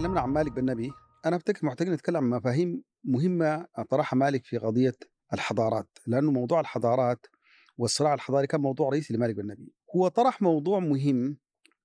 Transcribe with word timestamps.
تكلمنا 0.00 0.20
عن 0.20 0.30
مالك 0.30 0.52
بن 0.52 0.64
نبي 0.64 0.92
أنا 1.26 1.36
أفتكر 1.36 1.66
محتاجين 1.66 1.94
نتكلم 1.94 2.16
عن 2.16 2.30
مفاهيم 2.30 2.82
مهمة 3.04 3.66
طرحها 3.90 4.16
مالك 4.16 4.44
في 4.46 4.58
قضية 4.58 4.94
الحضارات 5.32 5.98
لأنه 6.06 6.30
موضوع 6.30 6.60
الحضارات 6.60 7.26
والصراع 7.78 8.14
الحضاري 8.14 8.46
كان 8.46 8.60
موضوع 8.60 8.88
رئيسي 8.88 9.14
لمالك 9.14 9.34
بن 9.34 9.46
نبي 9.46 9.72
هو 9.96 10.08
طرح 10.08 10.42
موضوع 10.42 10.78
مهم 10.78 11.36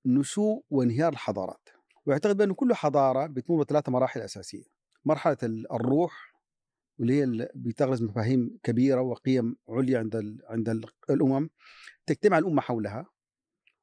نشوء 0.06 0.64
وانهيار 0.70 1.14
الحضارات. 1.14 1.70
ويعتقد 2.06 2.38
بأن 2.38 2.54
كل 2.54 2.74
حضارة 2.74 3.28
بتمر 3.28 3.64
بثلاث 3.64 3.89
مراحل 3.89 4.20
أساسية. 4.20 4.64
مرحلة 5.06 5.38
الروح 5.43 6.34
واللي 7.00 7.21
هي 7.21 7.50
بتغرز 7.56 8.04
مفاهيم 8.04 8.60
كبيرة 8.64 9.02
وقيم 9.02 9.56
عليا 9.70 10.00
عند 10.00 10.39
عند 10.50 10.70
ال 10.70 10.86
الأمم. 11.10 11.50
تجتمع 12.06 12.38
الأمة 12.38 12.61
حولها. 12.61 13.06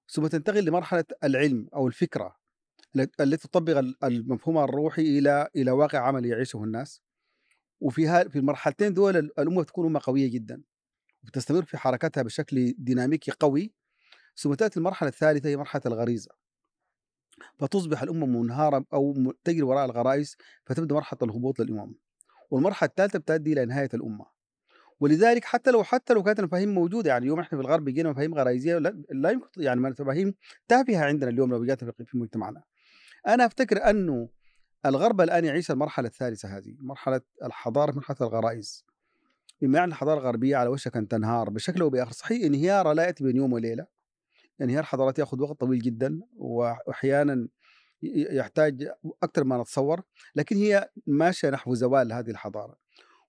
ثم 0.08 0.26
تنتقل 0.26 0.64
لمرحلة 0.64 1.04
العلم 1.24 1.68
أو 1.74 1.86
الفكرة. 1.86 2.41
التي 2.96 3.48
تطبق 3.48 3.78
المفهوم 4.04 4.58
الروحي 4.58 5.02
إلى 5.18 5.48
إلى 5.56 5.70
واقع 5.70 5.98
عملي 5.98 6.28
يعيشه 6.28 6.64
الناس. 6.64 7.02
وفي 7.80 8.30
في 8.30 8.38
المرحلتين 8.38 8.94
دول 8.94 9.16
الأمة 9.16 9.64
تكون 9.64 9.86
أمة 9.86 10.00
قوية 10.04 10.30
جدا 10.30 10.62
وتستمر 11.24 11.64
في 11.64 11.76
حركتها 11.78 12.22
بشكل 12.22 12.74
ديناميكي 12.78 13.30
قوي 13.40 13.72
ثم 14.36 14.54
تأتي 14.54 14.78
المرحلة 14.78 15.08
الثالثة 15.08 15.48
هي 15.48 15.56
مرحلة 15.56 15.82
الغريزة. 15.86 16.30
فتصبح 17.58 18.02
الأمة 18.02 18.26
منهارة 18.26 18.84
أو 18.92 19.32
تجري 19.44 19.62
وراء 19.62 19.84
الغرائز 19.84 20.36
فتبدأ 20.66 20.94
مرحلة 20.94 21.18
الهبوط 21.22 21.60
للأمم. 21.60 21.94
والمرحلة 22.50 22.88
الثالثة 22.88 23.18
بتؤدي 23.18 23.52
إلى 23.52 23.64
نهاية 23.64 23.88
الأمة. 23.94 24.26
ولذلك 25.00 25.44
حتى 25.44 25.70
لو 25.70 25.84
حتى 25.84 26.14
لو 26.14 26.22
كانت 26.22 26.38
المفاهيم 26.38 26.74
موجودة 26.74 27.10
يعني 27.10 27.22
اليوم 27.22 27.40
إحنا 27.40 27.58
في 27.58 27.64
الغرب 27.64 27.84
بيجينا 27.84 28.10
مفاهيم 28.10 28.34
غرائزية 28.34 28.78
لا, 28.78 29.02
لا 29.10 29.30
يمكن 29.30 29.62
يعني 29.62 29.80
مفاهيم 29.80 30.34
تافهة 30.68 31.04
عندنا 31.04 31.30
اليوم 31.30 31.50
لو 31.50 31.64
جات 31.64 31.84
في 31.84 32.18
مجتمعنا. 32.18 32.62
أنا 33.26 33.46
أفتكر 33.46 33.90
أنه 33.90 34.28
الغرب 34.86 35.20
الآن 35.20 35.44
يعيش 35.44 35.70
المرحلة 35.70 36.08
الثالثة 36.08 36.56
هذه 36.56 36.76
مرحلة 36.78 37.20
الحضارة 37.42 37.92
مرحلة 37.92 38.16
الغرائز. 38.20 38.84
بما 39.60 39.78
يعني 39.78 39.90
الحضارة 39.90 40.20
الغربية 40.20 40.56
على 40.56 40.68
وشك 40.68 40.96
أن 40.96 41.08
تنهار 41.08 41.50
بشكل 41.50 41.80
أو 41.80 41.90
بآخر 41.90 42.12
صحيح 42.12 42.44
انهيارها 42.44 42.94
لا 42.94 43.04
يأتي 43.04 43.24
بين 43.24 43.36
يوم 43.36 43.52
وليلة. 43.52 43.86
انهيار 44.60 44.82
حضارات 44.82 45.18
يأخذ 45.18 45.42
وقت 45.42 45.60
طويل 45.60 45.78
جدا 45.78 46.20
واحيانا 46.36 47.48
يحتاج 48.02 48.88
أكثر 49.22 49.44
ما 49.44 49.62
نتصور 49.62 50.02
لكن 50.36 50.56
هي 50.56 50.90
ماشية 51.06 51.50
نحو 51.50 51.74
زوال 51.74 52.12
هذه 52.12 52.30
الحضارة. 52.30 52.76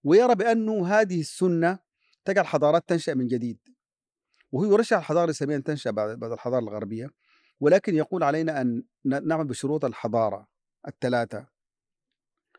ويرى 0.03 0.35
بأنه 0.35 0.87
هذه 0.87 1.19
السنة 1.19 1.79
تجعل 2.25 2.45
حضارات 2.47 2.89
تنشأ 2.89 3.11
من 3.11 3.27
جديد. 3.27 3.59
وهو 4.51 4.73
يرشح 4.73 4.97
الحضارة 4.97 5.25
الاسلاميه 5.25 5.55
ان 5.55 5.63
تنشأ 5.63 5.91
بعد 5.91 6.19
بعد 6.19 6.31
الحضارة 6.31 6.63
الغربية. 6.63 7.09
ولكن 7.63 7.95
يقول 7.95 8.23
علينا 8.23 8.61
أن 8.61 8.83
نعمل 9.05 9.47
بشروط 9.47 9.85
الحضارة 9.85 10.47
الثلاثة. 10.87 11.47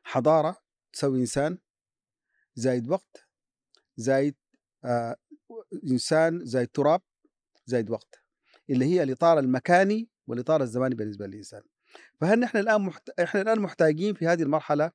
حضارة 0.04 0.56
تسوي 0.92 1.20
إنسان 1.20 1.58
زايد 2.54 2.88
وقت 2.88 3.28
زايد 3.96 4.34
آه 4.84 5.16
إنسان 5.90 6.44
زايد 6.44 6.68
تراب 6.68 7.02
زايد 7.66 7.90
وقت 7.90 8.24
اللي 8.70 8.84
هي 8.84 9.02
الإطار 9.02 9.38
المكاني 9.38 10.08
والإطار 10.26 10.62
الزماني 10.62 10.94
بالنسبة 10.94 11.26
للإنسان. 11.26 11.62
فهل 12.20 12.40
نحن 12.40 12.58
الآن 12.58 12.80
محت... 12.80 13.10
إحنا 13.20 13.40
الآن 13.40 13.60
محتاجين 13.60 14.14
في 14.14 14.26
هذه 14.26 14.42
المرحلة 14.42 14.90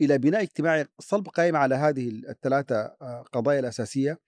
إلى 0.00 0.18
بناء 0.18 0.42
اجتماعي 0.42 0.86
صلب 0.98 1.28
قائم 1.28 1.56
على 1.56 1.74
هذه 1.74 2.08
الثلاثة 2.08 2.76
آه، 2.76 3.24
قضايا 3.32 3.60
الأساسية؟ 3.60 4.18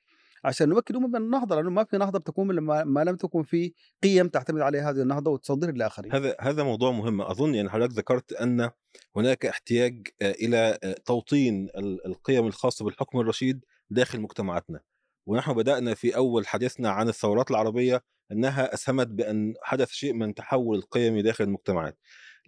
عشان 0.47 0.69
نمكن 0.69 1.03
من 1.03 1.17
النهضة 1.17 1.57
لأنه 1.57 1.71
ما 1.71 1.85
في 1.85 1.99
نهضة 1.99 2.19
بتكون 2.19 2.53
لما 2.53 2.85
ما 2.85 3.05
لم 3.05 3.17
تكن 3.17 3.43
في 3.43 3.73
قيم 4.03 4.29
تعتمد 4.29 4.61
عليها 4.61 4.91
هذه 4.91 5.03
النهضة 5.03 5.31
وتصدر 5.31 5.71
للاخرين. 5.71 6.13
هذا 6.13 6.37
هذا 6.41 6.63
موضوع 6.63 6.91
مهم 6.91 7.21
أظن 7.21 7.55
يعني 7.55 7.71
حضرتك 7.71 7.93
ذكرت 7.93 8.33
أن 8.33 8.71
هناك 9.17 9.47
احتياج 9.47 10.09
آه، 10.23 10.31
إلى 10.31 10.79
آه، 10.85 10.97
توطين 11.05 11.69
القيم 12.07 12.47
الخاصة 12.47 12.85
بالحكم 12.85 13.21
الرشيد 13.21 13.65
داخل 13.91 14.21
مجتمعاتنا. 14.21 14.81
ونحن 15.27 15.53
بدأنا 15.53 15.95
في 15.95 16.17
أول 16.17 16.47
حديثنا 16.47 16.91
عن 16.91 17.09
الثورات 17.09 17.51
العربية 17.51 18.03
أنها 18.33 18.75
أسهمت 18.75 19.07
بأن 19.07 19.55
حدث 19.63 19.91
شيء 19.91 20.13
من 20.13 20.35
تحول 20.35 20.79
القيمي 20.79 21.23
داخل 21.23 21.45
المجتمعات 21.45 21.99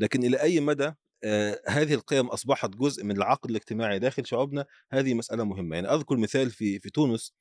لكن 0.00 0.25
إلى 0.25 0.43
أي 0.43 0.61
مدى 0.61 0.93
آه 1.25 1.61
هذه 1.67 1.94
القيم 1.94 2.27
أصبحت 2.27 2.71
جزء 2.71 3.05
من 3.05 3.17
العقد 3.17 3.50
الاجتماعي 3.50 3.99
داخل 3.99 4.27
شعوبنا 4.27 4.67
هذه 4.91 5.15
مسألة 5.15 5.44
مهمة 5.44 5.77
يعني 5.77 5.89
أذكر 5.89 6.17
مثال 6.17 6.50
في 6.50 6.78
في 6.81 6.91
تونس 6.91 7.34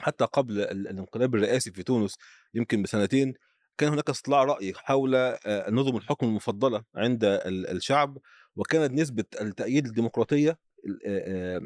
حتى 0.00 0.24
قبل 0.24 0.60
الانقلاب 0.60 1.34
الرئاسي 1.34 1.72
في 1.72 1.82
تونس 1.82 2.16
يمكن 2.54 2.82
بسنتين 2.82 3.34
كان 3.78 3.92
هناك 3.92 4.10
استطلاع 4.10 4.44
رأي 4.44 4.74
حول 4.74 5.14
آه 5.14 5.70
نظم 5.70 5.96
الحكم 5.96 6.26
المفضلة 6.26 6.84
عند 6.94 7.24
الشعب 7.46 8.18
وكانت 8.56 8.92
نسبة 8.92 9.24
التأييد 9.40 9.86
الديمقراطية 9.86 10.58
آه 11.06 11.60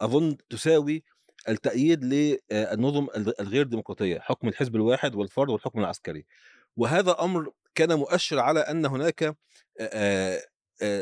أظن 0.00 0.36
تساوي 0.50 1.04
التأييد 1.48 2.04
للنظم 2.04 3.06
الغير 3.40 3.66
ديمقراطية 3.66 4.18
حكم 4.18 4.48
الحزب 4.48 4.76
الواحد 4.76 5.14
والفرد 5.14 5.50
والحكم 5.50 5.80
العسكري. 5.80 6.26
وهذا 6.76 7.16
أمر 7.20 7.50
كان 7.74 7.94
مؤشر 7.98 8.38
على 8.38 8.60
أن 8.60 8.86
هناك 8.86 9.36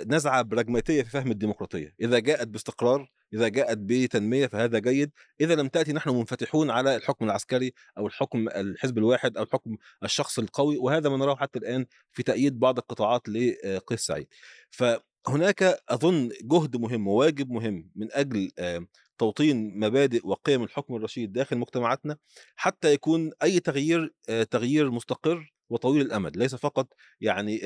نزعة 0.07 0.43
براجماتية 0.43 1.03
في 1.03 1.11
فهم 1.11 1.31
الديمقراطية. 1.31 1.95
إذا 2.01 2.19
جاءت 2.19 2.49
باستقرار 2.49 3.11
إذا 3.35 3.49
جاءت 3.49 3.79
بتنمية 3.79 4.47
فهذا 4.47 4.79
جيد. 4.79 5.11
إذا 5.41 5.55
لم 5.55 5.69
تأتي 5.69 5.93
نحن 5.93 6.11
منفتحون 6.11 6.71
على 6.71 6.97
الحكم 6.97 7.25
العسكري 7.25 7.73
أو 7.99 8.07
الحكم 8.07 8.49
الحزب 8.49 8.99
الواحد 8.99 9.37
أو 9.37 9.43
الحكم 9.43 9.77
الشخص 10.05 10.39
القوي 10.39 10.77
وهذا 10.79 11.09
ما 11.09 11.17
نراه 11.17 11.37
حتى 11.37 11.59
الآن 11.59 11.87
في 12.13 12.23
تأييد 12.23 12.59
بعض 12.59 12.79
القطاعات 12.79 13.29
لقيس 13.29 14.01
سعيد. 14.01 14.27
فهناك 14.71 15.63
أظن 15.89 16.31
جهد 16.43 16.77
مهم 16.77 17.09
وواجب 17.09 17.51
مهم 17.51 17.91
من 17.97 18.09
أجل 18.13 18.51
توطين 19.19 19.79
مبادئ 19.79 20.27
وقيم 20.27 20.63
الحكم 20.63 20.97
الرشيد 20.97 21.33
داخل 21.33 21.59
مجتمعاتنا 21.59 22.17
حتى 22.57 22.93
يكون 22.93 23.31
أي 23.43 23.61
تغيير 23.61 24.15
تغيير 24.51 24.91
مستقر 24.91 25.52
وطويل 25.71 26.07
الأمد 26.07 26.37
ليس 26.37 26.55
فقط 26.55 26.89
يعني 27.21 27.59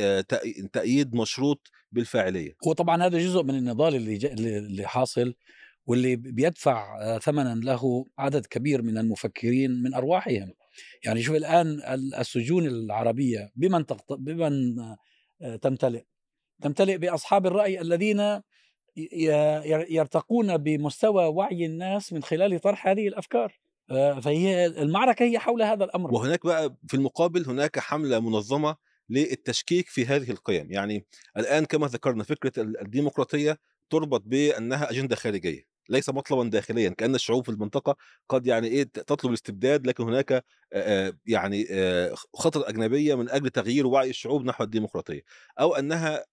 تأييد 0.72 1.14
مشروط 1.14 1.70
بالفاعلية. 1.92 2.56
هو 2.66 2.72
طبعا 2.72 3.02
هذا 3.06 3.18
جزء 3.18 3.42
من 3.42 3.54
النضال 3.54 3.94
اللي 3.94 4.16
اللي 4.58 4.86
حاصل 4.86 5.34
واللي 5.86 6.16
بيدفع 6.16 7.18
ثمنا 7.18 7.54
له 7.54 8.06
عدد 8.18 8.46
كبير 8.46 8.82
من 8.82 8.98
المفكرين 8.98 9.70
من 9.82 9.94
أرواحهم. 9.94 10.52
يعني 11.04 11.22
شوف 11.22 11.36
الآن 11.36 11.80
السجون 12.18 12.66
العربية 12.66 13.50
بمن 13.56 13.86
تقط... 13.86 14.12
بمن 14.12 14.76
تمتلئ؟ 15.62 16.02
تمتلئ 16.62 16.98
بأصحاب 16.98 17.46
الرأي 17.46 17.80
الذين 17.80 18.42
يرتقون 19.90 20.56
بمستوى 20.56 21.24
وعي 21.24 21.66
الناس 21.66 22.12
من 22.12 22.22
خلال 22.22 22.60
طرح 22.60 22.88
هذه 22.88 23.08
الأفكار. 23.08 23.44
آه، 23.44 23.65
فهي 24.22 24.66
المعركة 24.66 25.22
هي 25.24 25.38
حول 25.38 25.62
هذا 25.62 25.84
الأمر. 25.84 26.14
وهناك 26.14 26.46
بقى 26.46 26.76
في 26.88 26.94
المقابل 26.94 27.44
هناك 27.46 27.78
حملة 27.78 28.20
منظمة 28.20 28.76
للتشكيك 29.10 29.88
في 29.88 30.06
هذه 30.06 30.30
القيم. 30.30 30.72
يعني 30.72 31.06
الآن 31.36 31.64
كما 31.64 31.86
ذكرنا 31.86 32.24
فكرة 32.24 32.52
الديمقراطية 32.62 33.58
تربط 33.90 34.22
بأنها 34.26 34.90
أجندة 34.90 35.16
خارجية 35.16 35.76
ليس 35.88 36.08
مطلبا 36.08 36.44
داخليا 36.50 36.88
كأن 36.90 37.14
الشعوب 37.14 37.44
في 37.44 37.50
المنطقة 37.50 37.96
قد 38.28 38.46
يعني 38.46 38.66
إيه 38.68 38.82
تطلب 38.82 39.30
الاستبداد 39.30 39.86
لكن 39.86 40.04
هناك 40.04 40.44
يعني 41.26 41.66
خطط 42.34 42.64
أجنبية 42.68 43.14
من 43.14 43.30
أجل 43.30 43.50
تغيير 43.50 43.86
وعي 43.86 44.10
الشعوب 44.10 44.44
نحو 44.44 44.64
الديمقراطية 44.64 45.22
أو 45.60 45.74
أنها 45.74 46.24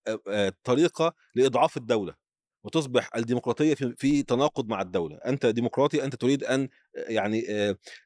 طريقة 0.63 1.13
لإضعاف 1.35 1.77
الدولة. 1.77 2.22
وتصبح 2.63 3.09
الديمقراطية 3.15 3.73
في, 3.73 4.23
تناقض 4.23 4.69
مع 4.69 4.81
الدولة، 4.81 5.15
أنت 5.25 5.45
ديمقراطي 5.45 6.03
أنت 6.03 6.15
تريد 6.15 6.43
أن 6.43 6.69
يعني 6.95 7.45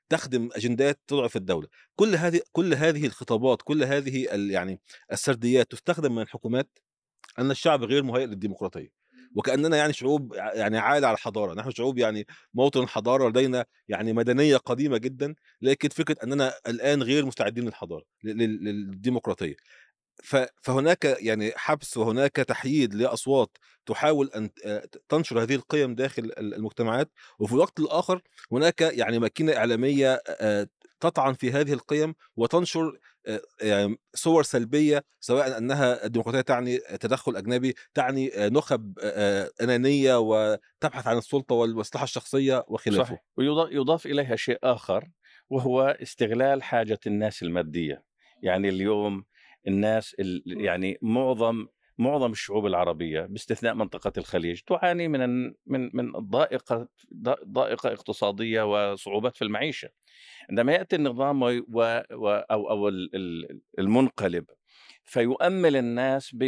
تخدم 0.09 0.49
أجندات 0.55 0.99
تضعف 1.07 1.35
الدولة، 1.35 1.67
كل 1.95 2.15
هذه 2.15 2.41
كل 2.51 2.73
هذه 2.73 3.05
الخطابات، 3.05 3.61
كل 3.61 3.83
هذه 3.83 4.25
يعني 4.51 4.79
السرديات 5.11 5.71
تستخدم 5.71 6.15
من 6.15 6.21
الحكومات؟ 6.21 6.79
أن 7.39 7.51
الشعب 7.51 7.83
غير 7.83 8.03
مهيئ 8.03 8.25
للديمقراطية. 8.25 8.97
وكأننا 9.35 9.77
يعني 9.77 9.93
شعوب 9.93 10.33
يعني 10.33 10.77
عالة 10.77 11.07
على 11.07 11.15
الحضارة، 11.15 11.53
نحن 11.53 11.71
شعوب 11.71 11.97
يعني 11.97 12.25
موطن 12.53 12.83
الحضارة 12.83 13.29
لدينا 13.29 13.65
يعني 13.87 14.13
مدنية 14.13 14.57
قديمة 14.57 14.97
جدا، 14.97 15.35
لكن 15.61 15.89
فكرة 15.89 16.17
أننا 16.23 16.53
الآن 16.67 17.03
غير 17.03 17.25
مستعدين 17.25 17.65
للحضارة 17.65 18.03
للديمقراطية. 18.23 19.55
فهناك 20.61 21.05
يعني 21.05 21.51
حبس 21.55 21.97
وهناك 21.97 22.31
تحييد 22.31 22.93
لأصوات 22.93 23.57
تحاول 23.85 24.29
أن 24.35 24.49
تنشر 25.09 25.43
هذه 25.43 25.55
القيم 25.55 25.95
داخل 25.95 26.31
المجتمعات 26.37 27.11
وفي 27.39 27.53
الوقت 27.53 27.79
الآخر 27.79 28.21
هناك 28.51 28.81
يعني 28.81 29.19
ماكينة 29.19 29.57
إعلامية 29.57 30.21
تطعن 30.99 31.33
في 31.33 31.51
هذه 31.51 31.73
القيم 31.73 32.15
وتنشر 32.35 32.99
يعني 33.61 33.97
صور 34.13 34.43
سلبية 34.43 35.03
سواء 35.19 35.57
أنها 35.57 36.05
الديمقراطية 36.05 36.41
تعني 36.41 36.77
تدخل 36.77 37.35
أجنبي 37.35 37.75
تعني 37.93 38.31
نخب 38.37 38.99
أنانية 39.61 40.19
وتبحث 40.19 41.07
عن 41.07 41.17
السلطة 41.17 41.55
والمصلحه 41.55 42.03
الشخصية 42.03 42.65
وخلافه. 42.67 43.03
صحيح. 43.03 43.23
ويضاف 43.37 44.05
إليها 44.05 44.35
شيء 44.35 44.57
آخر 44.63 45.09
وهو 45.49 45.97
استغلال 46.01 46.63
حاجة 46.63 46.99
الناس 47.07 47.43
المادية. 47.43 48.03
يعني 48.43 48.69
اليوم 48.69 49.25
الناس 49.67 50.15
يعني 50.45 50.97
معظم 51.01 51.67
معظم 51.99 52.31
الشعوب 52.31 52.65
العربية 52.65 53.21
باستثناء 53.21 53.73
منطقة 53.73 54.11
الخليج 54.17 54.59
تعاني 54.61 55.07
من 55.07 55.45
من 55.65 55.89
من 55.93 56.11
ضائقة 56.11 56.87
ضائقة 57.47 57.93
اقتصادية 57.93 58.91
وصعوبات 58.91 59.35
في 59.35 59.41
المعيشة. 59.41 59.89
عندما 60.49 60.73
يأتي 60.73 60.95
النظام 60.95 61.41
و 61.43 61.49
و 62.11 62.29
أو 62.51 62.69
أو 62.69 62.87
المنقلب 63.79 64.45
فيؤمل 65.03 65.75
الناس 65.75 66.31
ب 66.35 66.43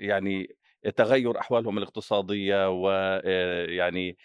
يعني 0.00 0.56
تغير 0.96 1.40
أحوالهم 1.40 1.78
الاقتصادية 1.78 2.70
ويعني 2.70 4.16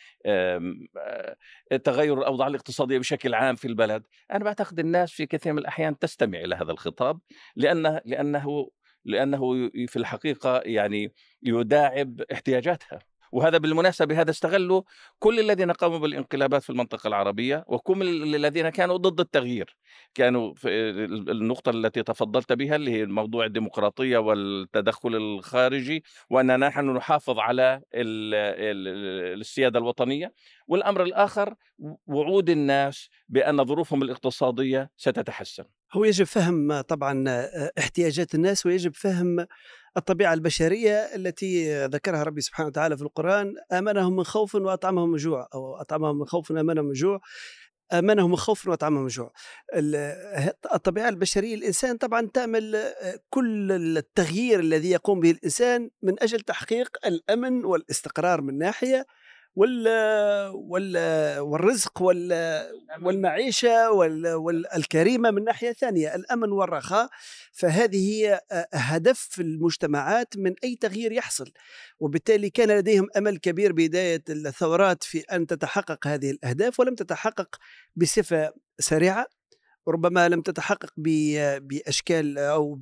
تغير 1.83 2.19
الأوضاع 2.19 2.47
الاقتصادية 2.47 2.97
بشكل 2.97 3.33
عام 3.33 3.55
في 3.55 3.67
البلد، 3.67 4.03
أنا 4.31 4.43
بعتقد 4.43 4.79
الناس 4.79 5.11
في 5.11 5.25
كثير 5.25 5.53
من 5.53 5.59
الأحيان 5.59 5.99
تستمع 5.99 6.39
إلى 6.39 6.55
هذا 6.55 6.71
الخطاب 6.71 7.19
لأنه 7.55 8.01
لأنه 8.05 8.69
لأنه 9.05 9.69
في 9.87 9.95
الحقيقة 9.95 10.61
يعني 10.65 11.13
يداعب 11.43 12.21
احتياجاتها. 12.31 13.10
وهذا 13.31 13.57
بالمناسبة 13.57 14.21
هذا 14.21 14.31
استغلوا 14.31 14.81
كل 15.19 15.39
الذين 15.39 15.71
قاموا 15.71 15.97
بالانقلابات 15.97 16.63
في 16.63 16.69
المنطقة 16.69 17.07
العربية 17.07 17.63
وكل 17.67 18.35
الذين 18.35 18.69
كانوا 18.69 18.97
ضد 18.97 19.19
التغيير. 19.19 19.77
كانوا 20.13 20.53
في 20.53 20.69
النقطة 21.31 21.69
التي 21.69 22.03
تفضلت 22.03 22.53
بها 22.53 22.75
اللي 22.75 22.91
هي 22.91 23.05
موضوع 23.05 23.45
الديمقراطية 23.45 24.17
والتدخل 24.17 25.15
الخارجي 25.15 26.03
وأننا 26.29 26.57
نحن 26.57 26.89
نحافظ 26.89 27.39
على 27.39 27.81
السيادة 27.95 29.79
الوطنية. 29.79 30.33
والأمر 30.67 31.03
الآخر 31.03 31.55
وعود 32.07 32.49
الناس 32.49 33.09
بأن 33.29 33.65
ظروفهم 33.65 34.03
الاقتصادية 34.03 34.91
ستتحسن. 34.97 35.65
هو 35.93 36.05
يجب 36.05 36.25
فهم 36.25 36.81
طبعا 36.81 37.23
احتياجات 37.79 38.35
الناس 38.35 38.65
ويجب 38.65 38.95
فهم 38.95 39.47
الطبيعة 39.97 40.33
البشرية 40.33 40.95
التي 40.95 41.85
ذكرها 41.85 42.23
ربي 42.23 42.41
سبحانه 42.41 42.67
وتعالى 42.67 42.97
في 42.97 43.03
القرآن 43.03 43.55
آمنهم 43.71 44.15
من 44.15 44.23
خوف 44.23 44.55
وأطعمهم 44.55 45.11
من 45.11 45.17
جوع. 45.17 45.49
أو 45.53 45.75
أطعمهم 45.75 46.19
من 46.19 46.25
خوف 46.25 46.51
وآمنهم 46.51 46.85
من 46.85 46.93
جوع. 46.93 47.21
آمنهم 47.93 48.29
من 48.29 48.35
خوف 48.35 48.67
وأطعمهم 48.67 49.01
من 49.01 49.07
جوع. 49.07 49.33
الطبيعة 50.73 51.09
البشرية 51.09 51.55
الإنسان 51.55 51.97
طبعا 51.97 52.29
تعمل 52.33 52.93
كل 53.29 53.71
التغيير 53.97 54.59
الذي 54.59 54.91
يقوم 54.91 55.19
به 55.19 55.31
الإنسان 55.31 55.89
من 56.01 56.23
أجل 56.23 56.39
تحقيق 56.39 56.97
الأمن 57.05 57.65
والاستقرار 57.65 58.41
من 58.41 58.57
ناحية 58.57 59.05
وال 59.55 59.87
وال 60.53 60.97
والرزق 61.39 62.01
وال 62.01 62.31
والمعيشة 63.01 63.91
والكريمه 63.91 65.31
من 65.31 65.43
ناحية 65.43 65.71
ثانية 65.71 66.15
الأمن 66.15 66.51
والرخاء 66.51 67.09
فهذه 67.51 68.11
هي 68.11 68.39
هدف 68.73 69.39
المجتمعات 69.39 70.37
من 70.37 70.53
أي 70.63 70.75
تغيير 70.75 71.11
يحصل. 71.11 71.51
وبالتالي 71.99 72.49
كان 72.49 72.71
لديهم 72.77 73.07
أمل 73.17 73.37
كبير 73.37 73.71
بدايه 73.71 74.23
الثورات 74.29 75.03
في 75.03 75.19
أن 75.19 75.47
تتحقق 75.47 76.07
هذه 76.07 76.31
الأهداف 76.31 76.79
ولم 76.79 76.95
تتحقق 76.95 77.55
بصفة 77.95 78.53
سريعة. 78.79 79.40
ربما 79.87 80.29
لم 80.29 80.41
تتحقق 80.41 80.93
بأشكال 81.61 82.37
أو 82.37 82.79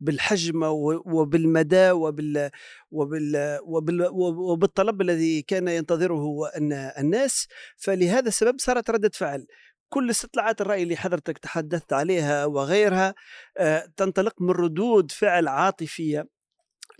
بالحجم 0.00 0.62
وبالمدى 1.06 1.90
وبال 1.90 2.50
وبال 2.90 4.08
وبالطلب 4.12 5.00
الذي 5.00 5.42
كان 5.42 5.68
ينتظره 5.68 6.50
الناس. 6.98 7.48
فلهذا 7.76 8.28
السبب 8.28 8.54
صارت 8.58 8.90
ردة 8.90 9.10
فعل. 9.14 9.46
كل 9.88 10.10
استطلاعات 10.10 10.60
الرأي 10.60 10.82
اللي 10.82 10.96
حضرتك 10.96 11.38
تحدثت 11.38 11.92
عليها 11.92 12.44
وغيرها 12.44 13.14
آه، 13.58 13.88
تنطلق 13.96 14.42
من 14.42 14.50
ردود 14.50 15.10
فعل 15.10 15.48
عاطفية 15.48 16.28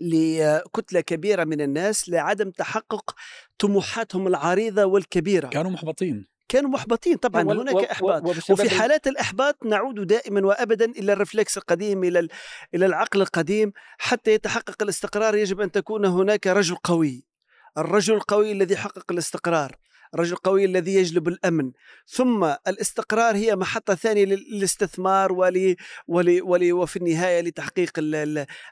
لكتلة 0.01 1.01
كبيرة 1.01 1.43
من 1.43 1.61
الناس 1.61 2.09
لعدم 2.09 2.51
تحقق 2.51 3.15
طموحاتهم 3.59 4.27
العريضة 4.27 4.85
والكبيرة. 4.85 5.47
كانوا 5.47 5.71
محبطين. 5.71 6.27
كانوا 6.49 6.69
محبطين 6.69 7.17
طبعا 7.17 7.43
و... 7.43 7.51
هناك 7.51 7.75
إحباط. 7.75 8.23
و... 8.23 8.29
وفي 8.29 8.69
حالات 8.69 9.07
الإحباط 9.07 9.65
نعود 9.65 10.07
دائما 10.07 10.47
وابدا 10.47 10.85
إلى 10.85 11.13
الرفلكس 11.13 11.57
القديم 11.57 12.03
إلى 12.03 12.27
إلى 12.75 12.85
العقل 12.85 13.21
القديم. 13.21 13.71
حتى 13.97 14.31
يتحقق 14.31 14.83
الاستقرار 14.83 15.35
يجب 15.35 15.61
أن 15.61 15.71
تكون 15.71 16.05
هناك 16.05 16.47
رجل 16.47 16.75
قوي. 16.75 17.25
الرجل 17.77 18.13
القوي 18.13 18.51
الذي 18.51 18.73
يحقق 18.73 19.11
الاستقرار. 19.11 19.75
الرجل 20.13 20.33
القوي 20.33 20.65
الذي 20.65 20.95
يجلب 20.95 21.27
الأمن. 21.27 21.71
ثم 22.07 22.43
الاستقرار 22.43 23.35
هي 23.35 23.55
محطة 23.55 23.95
ثانية 23.95 24.25
للاستثمار 24.25 25.33
ول... 25.33 25.75
ول... 26.07 26.41
ول... 26.41 26.73
وفي 26.73 26.97
النهاية 26.97 27.41
لتحقيق 27.41 27.91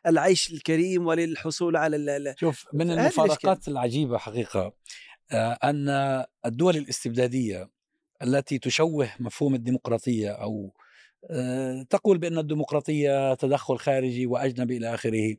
العيش 0.08 0.52
الكريم 0.52 1.08
وللحصول 1.08 1.78
على 1.78 1.96
ال... 1.98 2.34
شوف 2.40 2.66
من 2.74 2.92
المفارقات 2.92 3.68
العجيبة 3.68 4.18
حقيقة. 4.18 4.74
أن 5.34 5.90
الدول 6.46 6.78
الاستبدادية 6.78 7.70
التي 8.24 8.60
تشوه 8.60 9.10
مفهوم 9.20 9.56
الديمقراطية 9.56 10.30
أو 10.32 10.74
آه، 11.32 11.82
تقول 11.90 12.18
بأن 12.18 12.38
الديمقراطية 12.38 13.34
تدخل 13.34 13.78
خارجي 13.78 14.26
وأجنبي 14.26 14.78
إلى 14.78 14.94
آخره 14.94 15.36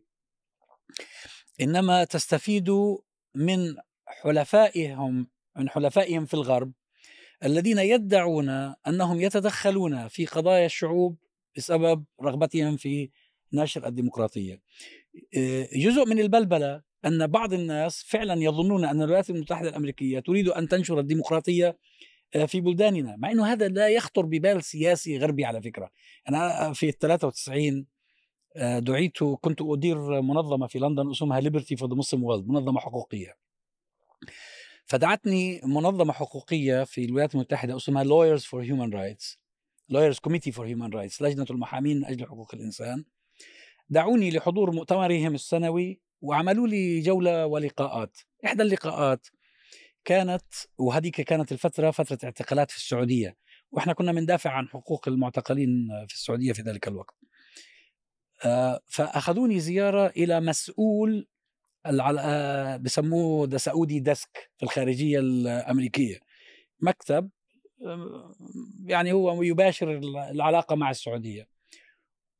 إنما 1.61 2.05
تستفيد 2.05 2.71
من 3.35 3.77
حلفائهم 4.07 5.27
من 5.57 5.69
حلفائهم 5.69 6.27
في 6.27 6.35
الغرب 6.35 6.73
الذين 7.45 7.79
يدعون 7.79 8.49
أنهم 8.87 9.21
يتدخلون 9.21 10.09
في 10.09 10.27
قضايا 10.27 10.67
الشعوب 10.67 11.17
بسبب 11.57 12.05
رغبتهم 12.23 12.77
في 12.77 13.11
نشر 13.53 13.87
الديمقراطية. 13.87 14.63
آه، 15.37 15.69
جزء 15.73 16.07
من 16.07 16.19
البلبلة 16.19 16.83
أن 17.07 17.27
بعض 17.27 17.53
الناس 17.53 18.03
فعلا 18.03 18.43
يظنون 18.43 18.85
أن 18.85 19.03
الولايات 19.03 19.31
المتحدة 19.31 19.69
الأمريكية 19.69 20.21
تريد 20.21 20.49
أن 20.49 20.69
تنشر 20.69 21.01
الديمقراطية 21.01 21.79
آه، 22.35 22.45
في 22.45 22.61
بلداننا 22.61 23.17
مع 23.17 23.31
إنه 23.31 23.47
هذا 23.47 23.69
لا 23.69 23.89
يخطر 23.89 24.27
ببال 24.27 24.65
سياسي 24.65 25.19
غربي 25.19 25.45
على 25.45 25.63
فكرة. 25.63 25.91
أنا 26.29 26.73
في 26.73 26.93
93 26.93 27.87
آه، 28.57 28.79
دعيت 28.79 29.19
كنت 29.41 29.63
أدير 29.63 30.21
منظمة 30.21 30.67
في 30.67 30.79
لندن 30.79 31.11
اسمها 31.11 31.41
Liberty 31.41 31.77
for 31.77 31.89
the 31.89 31.95
Muslim 31.95 32.25
World 32.25 32.49
منظمة 32.49 32.81
حقوقية. 32.81 33.37
فدعتني 34.85 35.61
منظمة 35.65 36.13
حقوقية 36.13 36.85
في 36.85 37.05
الولايات 37.05 37.35
المتحدة 37.35 37.77
اسمها 37.77 38.05
Lawyers 38.05 38.43
for 38.43 38.65
Human 38.65 38.93
Rights 38.93 39.37
Lawyers 39.93 40.19
Committee 40.19 40.53
for 40.53 40.65
Human 40.67 40.93
Rights 40.93 41.23
لجنة 41.23 41.47
المحامين 41.51 41.97
من 41.97 42.05
أجل 42.05 42.27
حقوق 42.27 42.55
الإنسان. 42.55 43.05
دعوني 43.91 44.31
لحضور 44.31 44.71
مؤتمرهم 44.71 45.35
السنوي 45.35 46.01
وعملوا 46.21 46.69
لي 46.69 47.01
جولة 47.01 47.47
ولقاءات. 47.47 48.19
إحدى 48.45 48.63
اللقاءات 48.63 49.27
كانت 50.05 50.45
وهذيك 50.79 51.21
كانت 51.21 51.53
الفترة 51.53 51.91
فترة 51.91 52.19
اعتقالات 52.25 52.71
في 52.71 52.77
السعودية. 52.77 53.37
وإحنا 53.71 53.93
كنا 53.93 54.13
بندافع 54.13 54.51
عن 54.51 54.69
حقوق 54.69 55.09
المعتقلين 55.09 55.89
في 56.09 56.15
السعودية 56.15 56.53
في 56.53 56.63
ذلك 56.63 56.89
الوقت. 56.89 57.15
آه، 58.45 58.81
فأخذوني 58.87 59.61
زيارة 59.61 60.07
إلى 60.07 60.41
مسؤول 60.41 61.29
آه، 61.87 62.77
بسموه 62.77 63.49
the 63.49 63.57
Saudi 63.57 64.01
Desk 64.01 64.51
في 64.57 64.63
الخارجية 64.63 65.19
الأمريكية. 65.19 66.21
مكتب 66.81 67.31
يعني 68.85 69.13
هو 69.13 69.43
يباشر 69.43 69.99
العلاقة 70.31 70.77
مع 70.77 70.91
السعودية. 70.91 71.49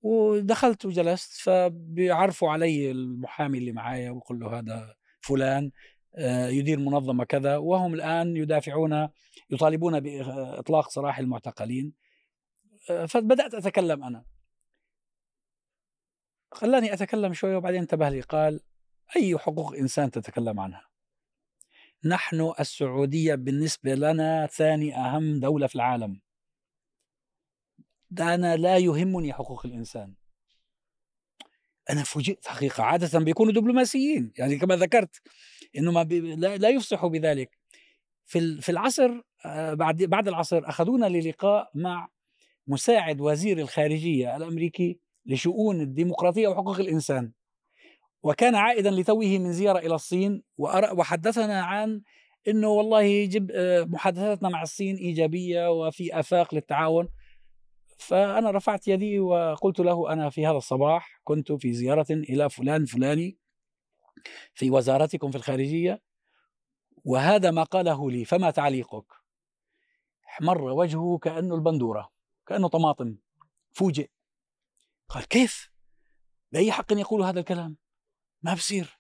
ودخلت 0.03 0.87
وجلست 0.87 1.41
فبيعرفوا 1.41 2.51
علي 2.51 2.91
المحامي 2.91 3.59
اللي 3.59 3.73
معايا 3.73 4.11
ويقول 4.11 4.39
له 4.41 4.59
هذا 4.59 4.95
فلان 5.21 5.71
آه، 6.17 6.49
يدير 6.49 6.79
منظمة 6.79 7.25
كذا 7.25 7.57
وهم 7.57 7.95
الآن 7.95 8.37
يدافعون 8.37 9.09
يطالبون 9.51 10.01
بإطلاق 10.01 10.91
سراح 10.91 11.19
المعتقلين. 11.19 11.93
آه، 12.91 13.07
فبدأت 13.07 13.55
أتكلم 13.55 14.05
أنا. 14.05 14.25
خلاني 16.53 16.93
أتكلم 16.93 17.33
شوية 17.33 17.57
وبعدين 17.57 17.81
انتبه 17.81 18.09
لي 18.09 18.21
قال 18.21 18.61
أي 19.17 19.39
حقوق 19.39 19.75
إنسان 19.77 20.11
تتكلم 20.11 20.61
عنها؟ 20.61 20.89
نحن 22.05 22.53
السعودية 22.61 23.35
بالنسبة 23.35 23.95
لنا 23.95 24.47
ثاني 24.47 24.97
أهم 24.97 25.41
دولة 25.41 25.67
في 25.67 25.75
العالم. 25.75 26.21
ده 28.11 28.35
أنا 28.35 28.57
لا 28.57 28.77
يهمني 28.79 29.33
حقوق 29.33 29.67
الإنسان. 29.67 30.15
أنا 31.91 32.03
فوجئت 32.03 32.47
حقيقة 32.49 32.83
عادة 32.83 33.19
بيكونوا 33.19 33.53
دبلوماسيين 33.53 34.33
يعني 34.39 34.57
كما 34.57 34.77
ذكرت 34.77 35.17
إنه 35.77 35.93
ما 35.93 36.03
بي 36.03 36.21
لا 36.37 36.69
يفصحوا 36.69 37.09
بذلك. 37.09 37.59
في 38.27 38.61
في 38.61 38.69
العصر 38.73 39.11
آه، 39.47 39.75
بعد 39.75 40.03
بعد 40.03 40.29
العصر 40.29 40.69
أخذونا 40.69 41.07
للقاء 41.07 41.71
مع 41.75 42.09
مساعد 42.67 43.21
وزير 43.21 43.59
الخارجية 43.59 44.37
الأمريكي 44.37 45.01
لشؤون 45.27 45.81
الديمقراطية 45.81 46.49
وحقوق 46.49 46.81
الإنسان. 46.81 47.33
وكان 48.23 48.55
عائدا 48.55 48.91
لتوه 48.91 49.39
من 49.39 49.53
زيارة 49.53 49.79
إلى 49.79 49.95
الصين 49.95 50.43
وحدثنا 50.59 51.63
عن 51.63 52.03
إنه 52.49 52.69
والله 52.69 53.03
يجب 53.03 53.51
آه، 53.55 53.85
محادثاتنا 53.85 54.49
مع 54.49 54.63
الصين 54.63 54.97
إيجابية 54.97 55.71
وفي 55.71 56.21
آفاق 56.21 56.55
للتعاون. 56.55 57.09
فأنا 57.99 58.51
رفعت 58.51 58.89
يدي 58.89 59.21
وقلت 59.21 59.81
له 59.81 60.13
أنا 60.13 60.31
في 60.31 60.47
هذا 60.47 60.57
الصباح 60.57 61.21
كنت 61.25 61.53
في 61.53 61.73
زيارة 61.73 62.07
إلى 62.11 62.51
فلان 62.51 62.85
فلاني 62.85 63.39
في 64.55 64.71
وزارتكم 64.71 65.31
في 65.31 65.37
الخارجية 65.37 66.03
وهذا 67.05 67.51
ما 67.51 67.63
قاله 67.63 68.11
لي 68.11 68.25
فما 68.25 68.51
تعليقك؟ 68.51 69.05
احمر 70.27 70.63
وجهه 70.63 71.19
كأنه 71.23 71.55
البندورة 71.55 72.11
كأنه 72.47 72.69
طماطم 72.69 73.17
فوجئ. 73.73 74.11
قال 75.09 75.29
كيف؟ 75.29 75.71
بأي 76.53 76.73
حق 76.73 76.93
يقول 76.93 77.23
هذا 77.23 77.41
الكلام؟ 77.41 77.77
ما 78.43 78.55
بصير. 78.55 78.99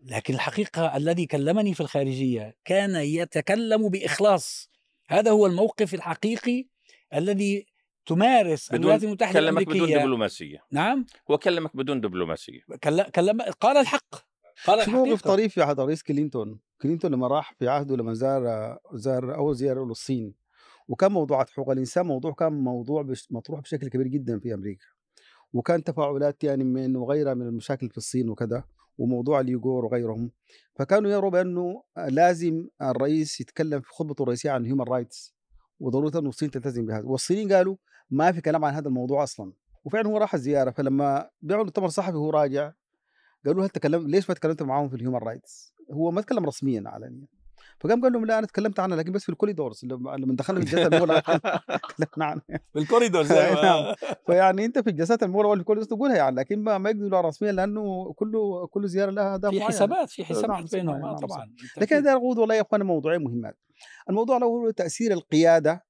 لكن 0.00 0.34
الحقيقة 0.34 0.96
الذي 0.96 1.26
كلمني 1.26 1.74
في 1.74 1.80
الخارجية 1.80 2.56
كان 2.64 2.96
يتكلم 2.96 3.88
بإخلاص. 3.88 4.70
هذا 5.08 5.30
هو 5.30 5.46
الموقف 5.46 5.94
الحقيقي 5.94 6.66
الذي 7.14 7.71
تمارس 8.06 8.68
بدون- 8.68 8.80
الولايات 8.80 9.04
المتحدة 9.04 9.40
كلمك 9.40 9.62
بدون 9.62 9.74
الأمريكية. 9.76 9.98
دبلوماسية. 10.02 10.64
نعم. 10.70 11.06
هو 11.30 11.38
كلمك 11.38 11.76
بدون 11.76 12.00
دبلوماسية. 12.00 12.60
كل- 12.84 13.02
كلم 13.02 13.40
قال 13.60 13.76
الحق. 13.76 14.14
قال 14.66 14.84
في 14.84 14.90
موقف 14.90 15.22
طريف 15.22 15.54
في 15.54 15.62
عهد 15.62 15.80
الرئيس 15.80 16.02
كلينتون. 16.02 16.60
كلينتون 16.82 17.10
لما 17.10 17.26
راح 17.26 17.54
في 17.58 17.68
عهده 17.68 17.96
لما 17.96 18.14
زار 18.14 18.76
زار 18.92 19.34
أول 19.34 19.56
زيارة 19.56 19.84
للصين 19.84 20.34
وكان 20.88 21.12
موضوعات 21.12 21.50
حقوق 21.50 21.70
الإنسان 21.70 22.06
موضوع 22.06 22.32
كان 22.32 22.52
موضوع 22.52 23.02
بش 23.02 23.28
مطروح 23.32 23.60
بشكل 23.60 23.88
كبير 23.88 24.06
جدا 24.06 24.38
في 24.38 24.54
أمريكا. 24.54 24.86
وكان 25.52 25.84
تفاعلات 25.84 26.44
يعني 26.44 26.64
من 26.64 26.96
وغيرها 26.96 27.34
من 27.34 27.46
المشاكل 27.46 27.88
في 27.90 27.96
الصين 27.98 28.28
وكذا 28.30 28.64
وموضوع 28.98 29.40
اليوغور 29.40 29.84
وغيرهم. 29.84 30.30
فكانوا 30.74 31.10
يروا 31.10 31.30
بأنه 31.30 31.82
لازم 32.08 32.66
الرئيس 32.82 33.40
يتكلم 33.40 33.80
في 33.80 33.88
خطبته 33.92 34.22
الرئيسية 34.22 34.50
عن 34.50 34.66
human 34.66 34.84
rights 34.84 35.34
وضرورة 35.80 36.18
إنه 36.18 36.28
الصين 36.28 36.50
تلتزم 36.50 36.86
بهذا. 36.86 37.04
والصينيين 37.06 37.52
قالوا 37.52 37.76
ما 38.12 38.32
في 38.32 38.40
كلام 38.40 38.64
عن 38.64 38.74
هذا 38.74 38.88
الموضوع 38.88 39.22
أصلا 39.22 39.52
وفعلا 39.84 40.08
هو 40.08 40.18
راح 40.18 40.34
الزيارة 40.34 40.70
فلما 40.70 41.30
بيعمل 41.42 41.64
مؤتمر 41.64 41.88
صحفي 41.88 42.16
وهو 42.16 42.30
راجع 42.30 42.72
قالوا 43.44 43.60
له 43.60 43.66
هل 43.66 43.70
تكلم 43.70 44.08
ليش 44.08 44.28
ما 44.28 44.34
تكلمت 44.34 44.62
معاهم 44.62 44.88
في 44.88 44.96
ال 44.96 45.00
human 45.00 45.18
rights؟ 45.18 45.74
هو 45.90 46.10
ما 46.10 46.20
تكلم 46.20 46.46
رسميا 46.46 46.82
علنيا 46.86 47.26
فقام 47.80 48.02
قال 48.02 48.12
لهم 48.12 48.26
لا 48.26 48.38
أنا 48.38 48.46
تكلمت 48.46 48.80
عنها 48.80 48.96
لكن 48.96 49.12
بس 49.12 49.22
في 49.22 49.28
ال 49.28 49.34
corridors 49.34 49.84
لما 49.84 50.36
دخلنا 50.36 50.60
في 50.60 50.66
الجلسه 50.66 50.86
الاولى 50.86 51.22
تكلمنا 52.00 52.30
عنها 52.30 52.42
بالكوريدور 52.74 53.24
نعم. 53.62 53.94
فيعني 54.26 54.64
أنت 54.64 54.78
في 54.78 54.90
الجلسات 54.90 55.22
الاولى 55.22 55.48
ولا 55.48 55.56
في 55.56 55.60
ال 55.60 55.63
corridors 55.63 55.88
تقولها 55.88 56.16
يعني 56.16 56.36
لكن 56.36 56.58
ما 56.58 56.78
ما 56.78 56.90
يقدروا 56.90 57.20
رسميا 57.20 57.52
لأنه 57.52 58.12
كل 58.12 58.32
كل 58.70 58.88
زيارة 58.88 59.10
لها 59.10 59.34
اهداف 59.34 59.52
في. 59.52 59.62
حسابات 59.62 60.10
في 60.10 60.22
نعم، 60.22 60.30
حسابات 60.32 60.68
صحيح، 60.68 60.80
بينهم 60.80 60.94
آه، 60.94 61.06
نعم، 61.06 61.16
طبعا 61.16 61.52
لكن. 61.76 61.96
هذا 61.96 62.14
نقول 62.14 62.38
والله 62.38 62.54
يا 62.54 62.60
اخوانا 62.60 62.84
موضوعين 62.84 63.22
مهمات 63.22 63.56
الموضوع 64.08 64.36
الأول 64.36 64.64
هو 64.64 64.70
تأثير 64.70 65.12
القيادة 65.12 65.84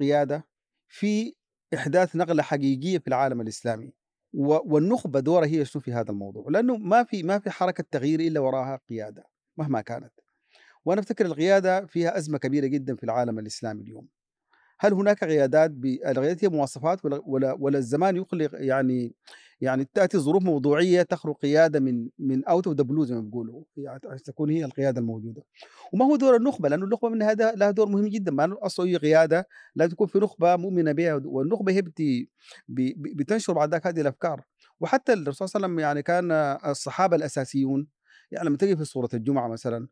قيادة 0.00 0.46
في 0.88 1.34
إحداث 1.74 2.16
نقلة 2.16 2.42
حقيقية 2.42 2.98
في 2.98 3.08
العالم 3.08 3.40
الإسلامي. 3.40 3.92
والنخبة 4.32 5.20
دورها 5.20 5.46
هي 5.46 5.64
شنو 5.64 5.82
في 5.82 5.92
هذا 5.92 6.10
الموضوع؟ 6.10 6.46
لأنه 6.50 6.76
ما 6.76 7.04
في 7.04 7.22
ما 7.22 7.38
في 7.38 7.50
حركة 7.50 7.84
تغيير 7.90 8.20
إلا 8.20 8.40
وراها 8.40 8.80
قيادة 8.88 9.24
مهما 9.56 9.80
كانت. 9.80 10.12
وأنا 10.84 11.00
أفتكر 11.00 11.26
القيادة 11.26 11.86
فيها 11.86 12.18
أزمة 12.18 12.38
كبيرة 12.38 12.66
جدا 12.66 12.96
في 12.96 13.04
العالم 13.04 13.38
الإسلامي 13.38 13.82
اليوم. 13.82 14.08
هل 14.78 14.92
هناك 14.92 15.24
قيادات 15.24 15.70
ب... 15.70 15.84
القيادات 15.84 16.44
هي 16.44 16.48
مواصفات 16.48 17.04
ولا 17.04 17.20
ولا, 17.26 17.52
ولا 17.60 17.78
الزمان 17.78 18.16
يخلق 18.16 18.50
يعني 18.54 19.14
يعني 19.60 19.88
تأتي 19.94 20.18
ظروف 20.18 20.42
موضوعية 20.42 21.02
تخلق 21.02 21.38
قيادة 21.42 21.80
من 21.80 22.08
من 22.18 22.44
out 22.44 22.66
of 22.66 22.76
the 22.76 22.82
blue 22.82 23.04
زي 23.04 23.14
ما 23.14 23.20
بيقولوا 23.20 23.62
يعني 23.76 24.00
تكون 24.24 24.50
هي 24.50 24.64
القيادة 24.64 25.00
الموجودة. 25.00 25.42
وما 25.92 26.04
هو 26.04 26.16
دور 26.16 26.36
النخبة؟ 26.36 26.68
لأنه 26.68 26.84
النخبة 26.84 27.08
من 27.08 27.22
هذا 27.22 27.52
لها 27.52 27.70
دور 27.70 27.88
مهم 27.88 28.06
جدا 28.06 28.32
ما 28.32 28.56
أصلا 28.62 28.86
هي 28.86 28.96
قيادة 28.96 29.48
لازم 29.76 29.92
تكون 29.92 30.06
في 30.06 30.18
نخبة 30.18 30.56
مؤمنة 30.56 30.92
بها 30.92 31.20
والنخبة 31.24 31.72
هي 31.72 31.82
بتي 31.82 32.30
بتنشر 33.16 33.52
بعد 33.52 33.70
ذاك 33.70 33.86
هذه 33.86 34.00
الأفكار. 34.00 34.42
وحتى 34.80 35.12
الرسول 35.12 35.48
صلى 35.48 35.56
الله 35.58 35.66
عليه 35.66 35.74
وسلم 35.74 35.80
يعني 35.80 36.02
كان 36.02 36.32
الصحابة 36.70 37.16
الأساسيون 37.16 37.88
يعني 38.30 38.48
لما 38.48 38.56
تجي 38.56 38.76
في 38.76 38.84
سورة 38.84 39.08
الجمعة 39.14 39.48
مثلا 39.48 39.88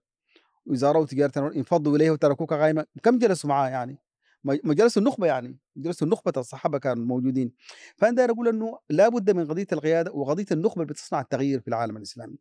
واذا 0.66 0.92
رأوا 0.92 1.06
تجارة 1.06 1.52
انفضوا 1.56 1.96
اليه 1.96 2.10
وتركوك 2.10 2.54
قائما 2.54 2.86
كم 3.02 3.18
جلسوا 3.18 3.50
معاه 3.50 3.68
يعني؟ 3.68 3.98
جلسوا 4.46 5.02
النخبة 5.02 5.26
يعني 5.26 5.58
جلسوا 5.76 6.06
النخبة 6.06 6.32
الصحابة 6.36 6.78
كانوا 6.78 7.04
موجودين. 7.04 7.52
فأنا 7.96 8.16
داير 8.16 8.30
أقول 8.30 8.48
إنه 8.48 8.78
لابد 8.90 9.30
من 9.30 9.46
قضية 9.46 9.66
القيادة 9.72 10.12
وقضية 10.12 10.46
النخبة 10.52 10.82
اللي 10.82 10.92
بتصنع 10.92 11.20
التغيير 11.20 11.60
في 11.60 11.68
العالم 11.68 11.96
الإسلامي. 11.96 12.36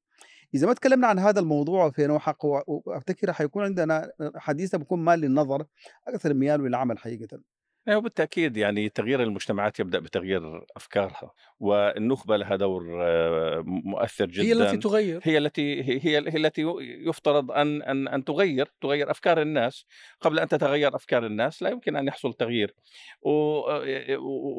إذا 0.55 0.67
ما 0.67 0.73
تكلمنا 0.73 1.07
عن 1.07 1.19
هذا 1.19 1.39
الموضوع 1.39 1.89
في 1.91 2.07
نوع 2.07 2.19
حق 2.19 2.45
وأفتكر 2.45 3.33
حيكون 3.33 3.63
عندنا 3.63 4.11
حديثنا 4.35 4.79
بيكون 4.79 4.99
مال 4.99 5.19
للنظر 5.19 5.65
أكثر 6.07 6.33
ميال 6.33 6.61
للعمل 6.63 6.97
حقيقه. 6.99 7.39
أيوة 7.87 8.01
بالتأكيد 8.01 8.57
يعني 8.57 8.89
تغيير 8.89 9.23
المجتمعات 9.23 9.79
يبدأ 9.79 9.99
بتغيير 9.99 10.65
أفكارها 10.75 11.31
والنخبة 11.59 12.37
لها 12.37 12.55
دور 12.55 13.03
آه، 13.03 13.63
مؤثر 13.65 14.25
جدا 14.25 14.43
هي 14.43 14.51
التي 14.53 14.77
تغير. 14.77 15.19
هي 15.23 15.37
التي 15.37 15.83
هي 15.83 15.99
هي 16.03 16.37
التي 16.37 16.61
يفترض 17.07 17.51
أن 17.51 17.81
أن 17.81 18.07
أن 18.07 18.23
تغير 18.23 18.67
تغير 18.81 19.11
أفكار 19.11 19.41
الناس. 19.41 19.85
قبل 20.21 20.39
أن 20.39 20.47
تتغير 20.47 20.95
أفكار 20.95 21.25
الناس 21.25 21.63
لا 21.63 21.69
يمكن 21.69 21.95
أن 21.95 22.07
يحصل 22.07 22.33
تغيير. 22.33 22.75
و- 23.21 23.63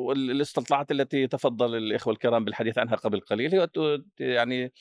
والاستطلاعات 0.08 0.90
التي 0.90 1.26
تفضل 1.26 1.74
الإخوة 1.76 2.12
الكرام 2.12 2.44
بالحديث 2.44 2.78
عنها 2.78 2.96
قبل 2.96 3.20
قليل 3.20 3.54
هي 3.54 3.68
يعني 4.20 4.72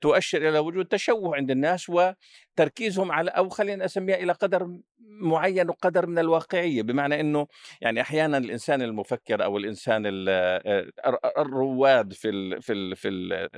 تؤشر 0.00 0.48
إلى 0.48 0.58
وجود 0.58 0.86
تشوه 0.86 1.36
عند 1.36 1.50
الناس 1.50 1.86
وتركيزهم 1.90 3.12
على 3.12 3.30
أو 3.30 3.48
خلينا 3.48 3.84
أسميها 3.84 4.16
إلى 4.16 4.32
قدر 4.32 4.78
معين 5.20 5.68
وقدر 5.70 6.06
من 6.06 6.18
الواقعية 6.18 6.82
بمعنى 6.82 7.20
إنه 7.20 7.46
يعني 7.80 8.00
أحيانا 8.00 8.38
الإنسان 8.38 8.82
المفكر 8.82 9.44
أو 9.44 9.56
الإنسان 9.56 10.02
ال- 10.06 10.90
الرواد 11.38 12.12
في 12.12 12.28
ال 12.28 12.62
في 12.62 12.72
ال 12.72 12.96
في 12.96 13.08
ال 13.08 13.48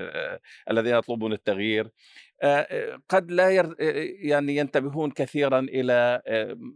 الذين 0.71 0.95
يطلبون 0.95 1.33
التغيير 1.33 1.88
قد 3.09 3.31
لا 3.31 3.50
ير 3.50 3.76
يعني 4.23 4.57
ينتبهون 4.57 5.11
كثيرا 5.11 5.59
إلى 5.59 6.23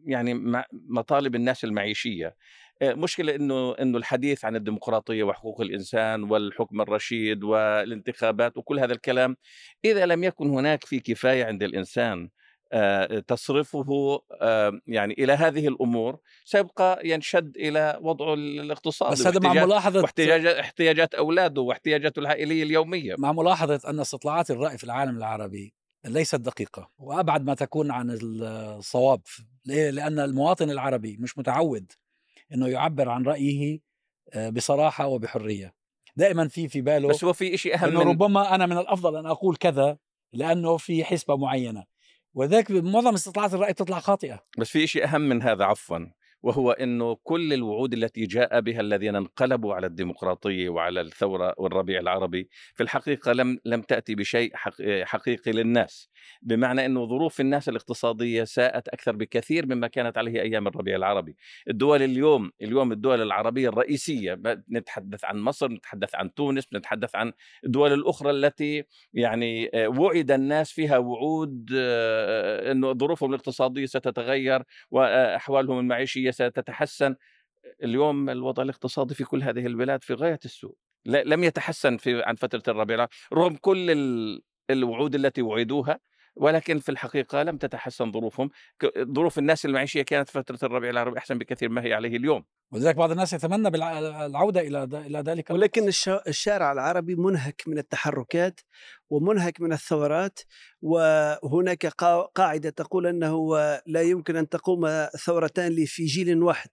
يعني 0.06 0.62
مطالب 0.72 1.34
الناس 1.34 1.64
المعيشية. 1.64 2.36
مشكلة 2.82 3.34
إنه 3.34 3.72
إنه 3.72 3.98
الحديث 3.98 4.44
عن 4.44 4.56
الديمقراطية 4.56 5.22
وحقوق 5.22 5.60
الإنسان 5.60 6.22
والحكم 6.22 6.80
الرشيد 6.80 7.44
والانتخابات 7.44 8.56
وكل 8.56 8.78
هذا 8.78 8.92
الكلام 8.92 9.36
إذا 9.84 10.06
لم 10.06 10.24
يكن 10.24 10.50
هناك 10.50 10.84
في 10.84 11.00
كفاية 11.00 11.44
عند 11.44 11.62
الإنسان 11.62 12.28
تصرفه 13.26 14.20
آه، 14.40 14.80
يعني 14.86 15.14
إلى 15.18 15.32
هذه 15.32 15.68
الأمور 15.68 16.18
سيبقى 16.44 17.00
ينشد 17.04 17.56
إلى 17.56 17.98
وضعه 18.02 18.34
الاقتصادي 18.34 19.12
بس 19.12 19.26
هذا 19.26 19.40
مع 19.40 19.52
ملاحظة 19.52 20.00
واحتياجات 20.02 20.56
احتياجات 20.56 21.14
أولاده 21.14 21.62
واحتياجاته 21.62 22.20
العائليه 22.20 22.62
اليومية 22.62 23.14
مع 23.18 23.32
ملاحظة 23.32 23.90
أن 23.90 24.00
استطلاعات 24.00 24.50
الرأي 24.50 24.78
في 24.78 24.84
العالم 24.84 25.16
العربي 25.16 25.74
ليست 26.04 26.36
دقيقة 26.36 26.90
وأبعد 26.98 27.44
ما 27.44 27.54
تكون 27.54 27.90
عن 27.90 28.18
الصواب؟ 28.22 29.20
لأن 29.66 30.18
المواطن 30.18 30.70
العربي 30.70 31.16
مش 31.20 31.38
متعود 31.38 31.92
أنه 32.54 32.68
يعبر 32.68 33.08
عن 33.08 33.24
رأيه 33.24 33.80
آه، 34.34 34.48
بصراحة 34.48 35.06
وبحرية 35.06 35.74
دائما 36.16 36.48
في 36.48 36.68
في 36.68 36.80
باله 36.80 37.08
بس 37.08 37.24
هو 37.24 37.32
في 37.32 37.56
شيء 37.56 37.74
أهم 37.74 37.94
من 37.94 38.00
ربما 38.00 38.54
أنا 38.54 38.66
من 38.66 38.78
الأفضل 38.78 39.16
أن 39.16 39.26
أقول 39.26 39.56
كذا 39.56 39.98
لأنه 40.32 40.76
في 40.76 41.04
حسبة 41.04 41.36
معينة 41.36 41.84
وذلك 42.36 42.70
معظم 42.70 43.14
استطلاعات 43.14 43.54
الرأي 43.54 43.72
تطلع 43.72 43.98
خاطئة. 43.98 44.42
بس 44.58 44.68
في 44.68 44.86
شيء 44.86 45.04
أهم 45.04 45.20
من 45.20 45.42
هذا 45.42 45.64
عفوا. 45.64 45.98
وهو 46.46 46.70
إنه 46.70 47.16
كل 47.22 47.52
الوعود 47.52 47.92
التي 47.92 48.24
جاء 48.26 48.60
بها 48.60 48.80
الذين 48.80 49.16
انقلبوا 49.16 49.74
على 49.74 49.86
الديمقراطية 49.86 50.68
وعلى 50.68 51.00
الثورة 51.00 51.54
والربيع 51.58 52.00
العربي 52.00 52.48
في 52.74 52.82
الحقيقة 52.82 53.32
لم 53.32 53.58
لم 53.64 53.82
تأتي 53.82 54.14
بشيء 54.14 54.50
حق- 54.54 54.82
حقيقي 55.04 55.52
للناس. 55.52 56.10
بمعنى 56.42 56.86
إنه 56.86 57.06
ظروف 57.06 57.40
الناس 57.40 57.68
الاقتصادية 57.68 58.44
ساءت 58.44 58.88
أكثر 58.88 59.16
بكثير 59.16 59.66
مما 59.66 59.86
كانت 59.86 60.18
عليه 60.18 60.40
أيام 60.42 60.66
الربيع 60.66 60.96
العربي. 60.96 61.36
الدول 61.70 62.02
اليوم 62.02 62.50
اليوم 62.62 62.92
الدول 62.92 63.22
العربية 63.22 63.68
الرئيسية 63.68 64.40
نتحدث 64.72 65.24
عن 65.24 65.38
مصر 65.38 65.68
نتحدث 65.72 66.14
عن 66.14 66.34
تونس 66.34 66.64
نتحدث 66.74 67.16
عن 67.16 67.32
الدول 67.64 67.92
الأخرى 67.92 68.30
التي 68.30 68.84
يعني 69.14 69.70
آه، 69.74 69.88
وعد 69.88 70.30
الناس 70.30 70.72
فيها 70.72 70.98
وعود 70.98 71.70
آه، 71.76 72.72
إنه 72.72 72.92
ظروفهم 72.92 73.30
الاقتصادية 73.30 73.86
ستتغير 73.86 74.62
وأحوالهم 74.90 75.78
المعيشية 75.78 76.35
ستتحسن 76.36 77.16
اليوم 77.82 78.30
الوضع 78.30 78.62
الاقتصادي 78.62 79.14
في 79.14 79.24
كل 79.24 79.42
هذه 79.42 79.66
البلاد 79.66 80.02
في 80.04 80.14
غاية 80.14 80.40
السوء. 80.44 80.74
لم 81.06 81.44
يتحسن 81.44 81.96
في 81.96 82.22
عن 82.22 82.34
فترة 82.34 82.62
الربيع 82.68 83.06
رغم 83.32 83.56
كل 83.56 83.90
ال- 83.90 84.42
الوعود 84.70 85.14
التي 85.14 85.42
وعدوها 85.42 86.00
ولكن 86.36 86.78
في 86.78 86.88
الحقيقة 86.88 87.42
لم 87.42 87.56
تتحسن 87.56 88.12
ظروفهم. 88.12 88.50
ظروف 89.00 89.38
الناس 89.38 89.66
المعيشية 89.66 90.02
كانت 90.02 90.28
فترة 90.28 90.58
الربيع 90.62 90.90
العربي 90.90 91.18
أحسن 91.18 91.38
بكثير 91.38 91.68
ما 91.68 91.84
هي 91.84 91.94
عليه 91.94 92.16
اليوم. 92.16 92.44
ولذلك 92.72 92.96
بعض 92.96 93.10
الناس 93.10 93.32
يتمنى 93.32 93.68
العودة 93.68 94.60
إلى 94.60 94.84
إلى 94.84 95.18
ذلك. 95.18 95.50
ولكن 95.50 95.88
الش- 95.88 96.08
الشارع 96.08 96.72
العربي 96.72 97.14
منهك 97.14 97.62
من 97.66 97.78
التحركات 97.78 98.60
ومنهك 99.10 99.60
من 99.60 99.72
الثورات 99.72 100.38
وهناك 100.82 101.86
قا- 101.86 102.30
قاعدة 102.34 102.70
تقول 102.70 103.06
أنه 103.06 103.56
لا 103.86 104.02
يمكن 104.02 104.36
أن 104.36 104.48
تقوم 104.48 105.06
ثورتان 105.24 105.84
في 105.84 106.04
جيل 106.04 106.42
واحد. 106.42 106.70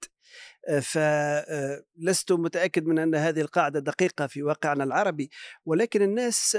فلست 0.81 2.31
متأكد 2.31 2.85
من 2.85 2.99
أن 2.99 3.15
هذه 3.15 3.41
القاعدة 3.41 3.79
دقيقة 3.79 4.27
في 4.27 4.43
واقعنا 4.43 4.83
العربي 4.83 5.29
ولكن 5.65 6.01
الناس 6.01 6.57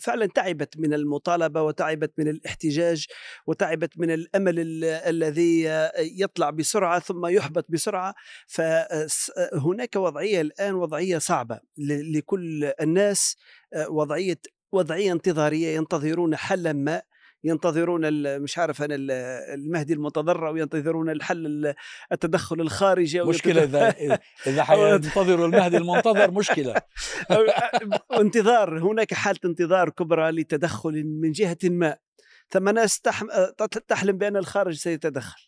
فعلا 0.00 0.26
تعبت 0.26 0.78
من 0.78 0.94
المطالبة 0.94 1.62
وتعبت 1.62 2.12
من 2.18 2.28
الاحتجاج 2.28 3.06
وتعبت 3.46 3.98
من 3.98 4.10
الأمل 4.10 4.60
ال- 4.60 4.84
الذي 4.84 5.64
يطلع 5.98 6.50
بسرعة 6.50 6.98
ثم 6.98 7.26
يحبط 7.26 7.66
بسرعة. 7.68 8.14
فهناك 8.46 9.96
وضعية 9.96 10.40
الآن 10.40 10.74
وضعية 10.74 11.18
صعبة 11.18 11.60
لكل 12.14 12.72
الناس 12.80 13.36
وضعية 13.88 14.40
وضعية 14.72 15.12
انتظارية 15.12 15.76
ينتظرون 15.76 16.36
حلا 16.36 16.72
ما. 16.72 17.02
ينتظرون 17.46 18.02
مش 18.40 18.58
عارف 18.58 18.82
أنا 18.82 18.94
ال- 18.94 19.10
المهدي 19.60 19.92
المتضرع 19.92 20.50
وينتظرون 20.50 21.10
الحل 21.10 21.46
ال- 21.46 21.74
التدخل 22.12 22.60
الخارجي 22.60 23.20
مشكلة 23.22 23.62
إذا 23.64 24.18
إذا 24.46 24.64
حينتظروا 24.68 25.46
المهدي 25.46 25.76
المنتظر 25.76 26.30
مشكلة 26.30 26.74
انتظار 28.20 28.78
هناك 28.78 29.14
حالة 29.14 29.38
انتظار 29.44 29.90
كبرى 29.90 30.30
لتدخل 30.30 31.04
من 31.04 31.32
جهة 31.32 31.58
ما 31.64 31.96
ثم 32.48 32.68
ناس. 32.68 33.00
تحلم 33.88 34.18
بأن 34.18 34.36
الخارج 34.36 34.74
سيتدخل 34.74 35.42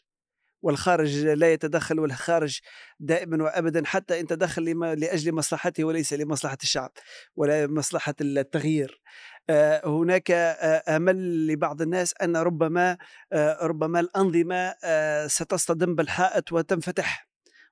والخارج 0.62 1.16
لا 1.26 1.52
يتدخل 1.52 2.00
والخارج 2.00 2.58
دائما 3.00 3.44
وابدا 3.44 3.82
حتى 3.86 4.20
إن 4.20 4.26
تدخل 4.26 4.64
لما 4.64 4.94
لأجل 4.94 5.32
مصلحته 5.34 5.84
وليس 5.84 6.12
لمصلحة 6.12 6.58
الشعب 6.62 6.90
ولا 7.36 7.66
مصلحة 7.66 8.14
التغيير. 8.20 9.00
آه، 9.50 9.88
هناك 9.88 10.30
آه، 10.30 10.96
أمل 10.96 11.46
لبعض 11.46 11.82
الناس 11.82 12.14
أن 12.22 12.36
ربما 12.36 12.98
آه، 13.32 13.58
ربما 13.66 14.00
الأنظمة 14.00 14.74
ستصطدم 15.26 15.94
بالحائط 15.94 16.52
وتنفتح. 16.52 17.27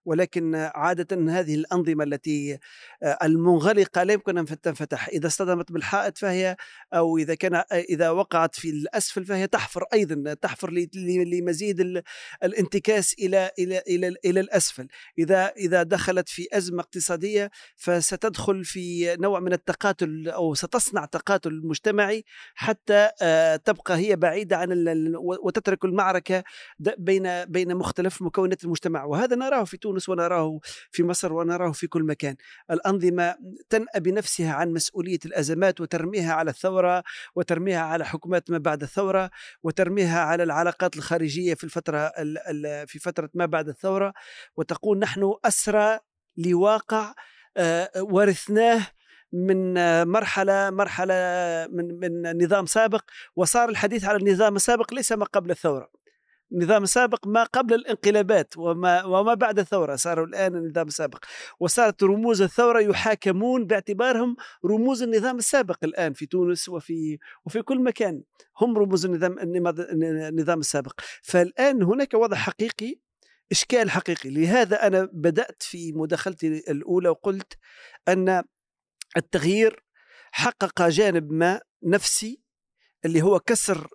ولكن 0.06 0.54
عادة 0.54 1.30
هذه 1.40 1.54
الأنظمة 1.54 2.04
التي 2.04 2.58
آه، 3.02 3.18
المنغلقة 3.22 4.02
لا 4.02 4.12
يمكن 4.12 4.38
أن 4.38 4.44
تنفتح. 4.46 5.08
إذا 5.08 5.26
اصطدمت 5.26 5.72
بالحائط 5.72 6.18
فهي 6.18 6.56
أو 6.94 7.18
إذا 7.18 7.34
كان 7.34 7.62
إذا 7.72 8.10
وقعت 8.10 8.54
في 8.54 8.70
الأسفل 8.70 9.24
فهي 9.24 9.46
تحفر 9.46 9.84
أيضا 9.94 10.34
تحفر 10.34 10.70
لمزيد 10.94 11.80
ال- 11.80 12.02
الانتكاس 12.44 13.14
إلى 13.18 13.50
إلى 13.58 13.82
إلى 13.88 14.14
إلى 14.24 14.40
الأسفل. 14.40 14.88
إذا 15.18 15.46
إذا 15.56 15.82
دخلت 15.82 16.28
في 16.28 16.48
أزمة 16.52 16.80
اقتصادية 16.80 17.50
فستدخل 17.76 18.64
في 18.64 19.16
نوع 19.16 19.40
من 19.40 19.52
التقاتل 19.52 20.28
أو 20.28 20.54
ستصنع 20.54 21.04
تقاتل 21.04 21.60
مجتمعي 21.64 22.24
حتى 22.54 23.10
آه، 23.22 23.56
تبقى 23.56 23.96
هي 23.96 24.16
بعيدة 24.16 24.56
عن 24.56 24.86
وتترك 25.44 25.84
المعركة 25.84 26.44
بين 26.78 27.44
بين 27.44 27.74
مختلف 27.74 28.22
مكونات 28.22 28.64
المجتمع. 28.64 29.04
وهذا 29.04 29.36
نراه 29.36 29.64
في 29.64 29.76
تونس 29.76 29.95
ونراه 30.08 30.60
في 30.90 31.02
مصر 31.04 31.32
ونراه 31.32 31.72
في 31.72 31.86
كل 31.86 32.02
مكان. 32.02 32.36
الأنظمة 32.70 33.36
تنأى 33.70 34.00
بنفسها 34.00 34.52
عن 34.52 34.72
مسؤولية 34.72 35.18
الأزمات 35.26 35.80
وترميها 35.80 36.32
على 36.32 36.50
الثورة 36.50 37.02
وترميها 37.34 37.80
على 37.80 38.04
حكومات 38.04 38.50
ما 38.50 38.58
بعد 38.58 38.82
الثورة 38.82 39.30
وترميها 39.62 40.20
على 40.20 40.42
العلاقات 40.42 40.96
الخارجية 40.96 41.54
في 41.54 41.64
الفترة 41.64 41.98
ال- 41.98 42.38
ال- 42.38 42.88
في 42.88 42.98
فترة 42.98 43.30
ما 43.34 43.46
بعد 43.46 43.68
الثورة. 43.68 44.12
وتقول 44.56 44.98
نحن 44.98 45.34
أسرى 45.44 45.98
لواقع 46.36 47.14
آه، 47.56 47.90
ورثناه 47.96 48.86
من 49.32 49.74
مرحلة 50.08 50.70
مرحلة 50.70 51.14
من 51.72 52.00
من 52.00 52.42
نظام 52.44 52.66
سابق 52.66 53.04
وصار 53.36 53.68
الحديث 53.68 54.04
على 54.04 54.18
النظام 54.18 54.56
السابق 54.56 54.94
ليس 54.94 55.12
ما 55.12 55.24
قبل 55.24 55.50
الثورة. 55.50 55.90
النظام 56.52 56.82
السابق 56.82 57.26
ما 57.26 57.44
قبل 57.44 57.74
الانقلابات 57.74 58.56
وما 58.56 59.04
وما 59.04 59.34
بعد 59.34 59.58
الثورة 59.58 59.96
صاروا 59.96 60.26
الآن 60.26 60.56
النظام 60.56 60.86
السابق 60.86 61.24
وصارت 61.60 62.02
رموز 62.02 62.42
الثورة 62.42 62.80
يحاكمون 62.80 63.66
باعتبارهم 63.66 64.36
رموز 64.64 65.02
النظام 65.02 65.38
السابق 65.38 65.78
الآن 65.84 66.12
في 66.12 66.26
تونس 66.26 66.68
وفي 66.68 67.18
وفي 67.44 67.62
كل 67.62 67.82
مكان. 67.82 68.22
هم 68.60 68.78
رموز 68.78 69.06
النظام 69.06 69.36
النظام 69.38 70.60
السابق. 70.60 71.00
فالآن 71.22 71.82
هناك 71.82 72.14
وضع 72.14 72.36
حقيقي 72.36 72.94
إشكال 73.52 73.90
حقيقي. 73.90 74.30
لهذا 74.30 74.86
أنا 74.86 75.08
بدأت 75.12 75.62
في 75.62 75.92
مداخلتي 75.92 76.46
الأولى 76.70 77.08
وقلت 77.08 77.58
أن 78.08 78.42
التغيير 79.16 79.84
حقق 80.32 80.88
جانب 80.88 81.32
ما 81.32 81.60
نفسي 81.82 82.40
اللي 83.04 83.22
هو 83.22 83.40
كسر 83.40 83.88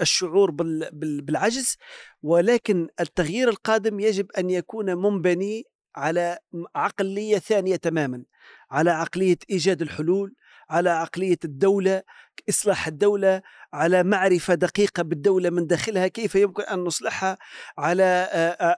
الشعور 0.00 0.50
بال- 0.50 0.88
بال- 0.92 1.22
بالعجز 1.22 1.76
ولكن 2.22 2.88
التغيير 3.00 3.48
القادم 3.48 4.00
يجب 4.00 4.30
أن 4.38 4.50
يكون 4.50 4.94
منبني 4.94 5.64
على 5.96 6.38
عقلية 6.74 7.38
ثانية 7.38 7.76
تماما 7.76 8.24
على 8.70 8.90
عقلية 8.90 9.38
إيجاد 9.50 9.82
الحلول 9.82 10.34
على 10.70 10.90
عقلية 10.90 11.38
الدولة 11.44 12.02
إصلاح 12.48 12.86
الدولة 12.86 13.42
على 13.72 14.02
معرفة 14.02 14.54
دقيقة 14.54 15.02
بالدولة 15.02 15.50
من 15.50 15.66
داخلها 15.66 16.08
كيف 16.08 16.34
يمكن 16.34 16.62
أن 16.62 16.78
نصلحها 16.78 17.38
على 17.78 18.28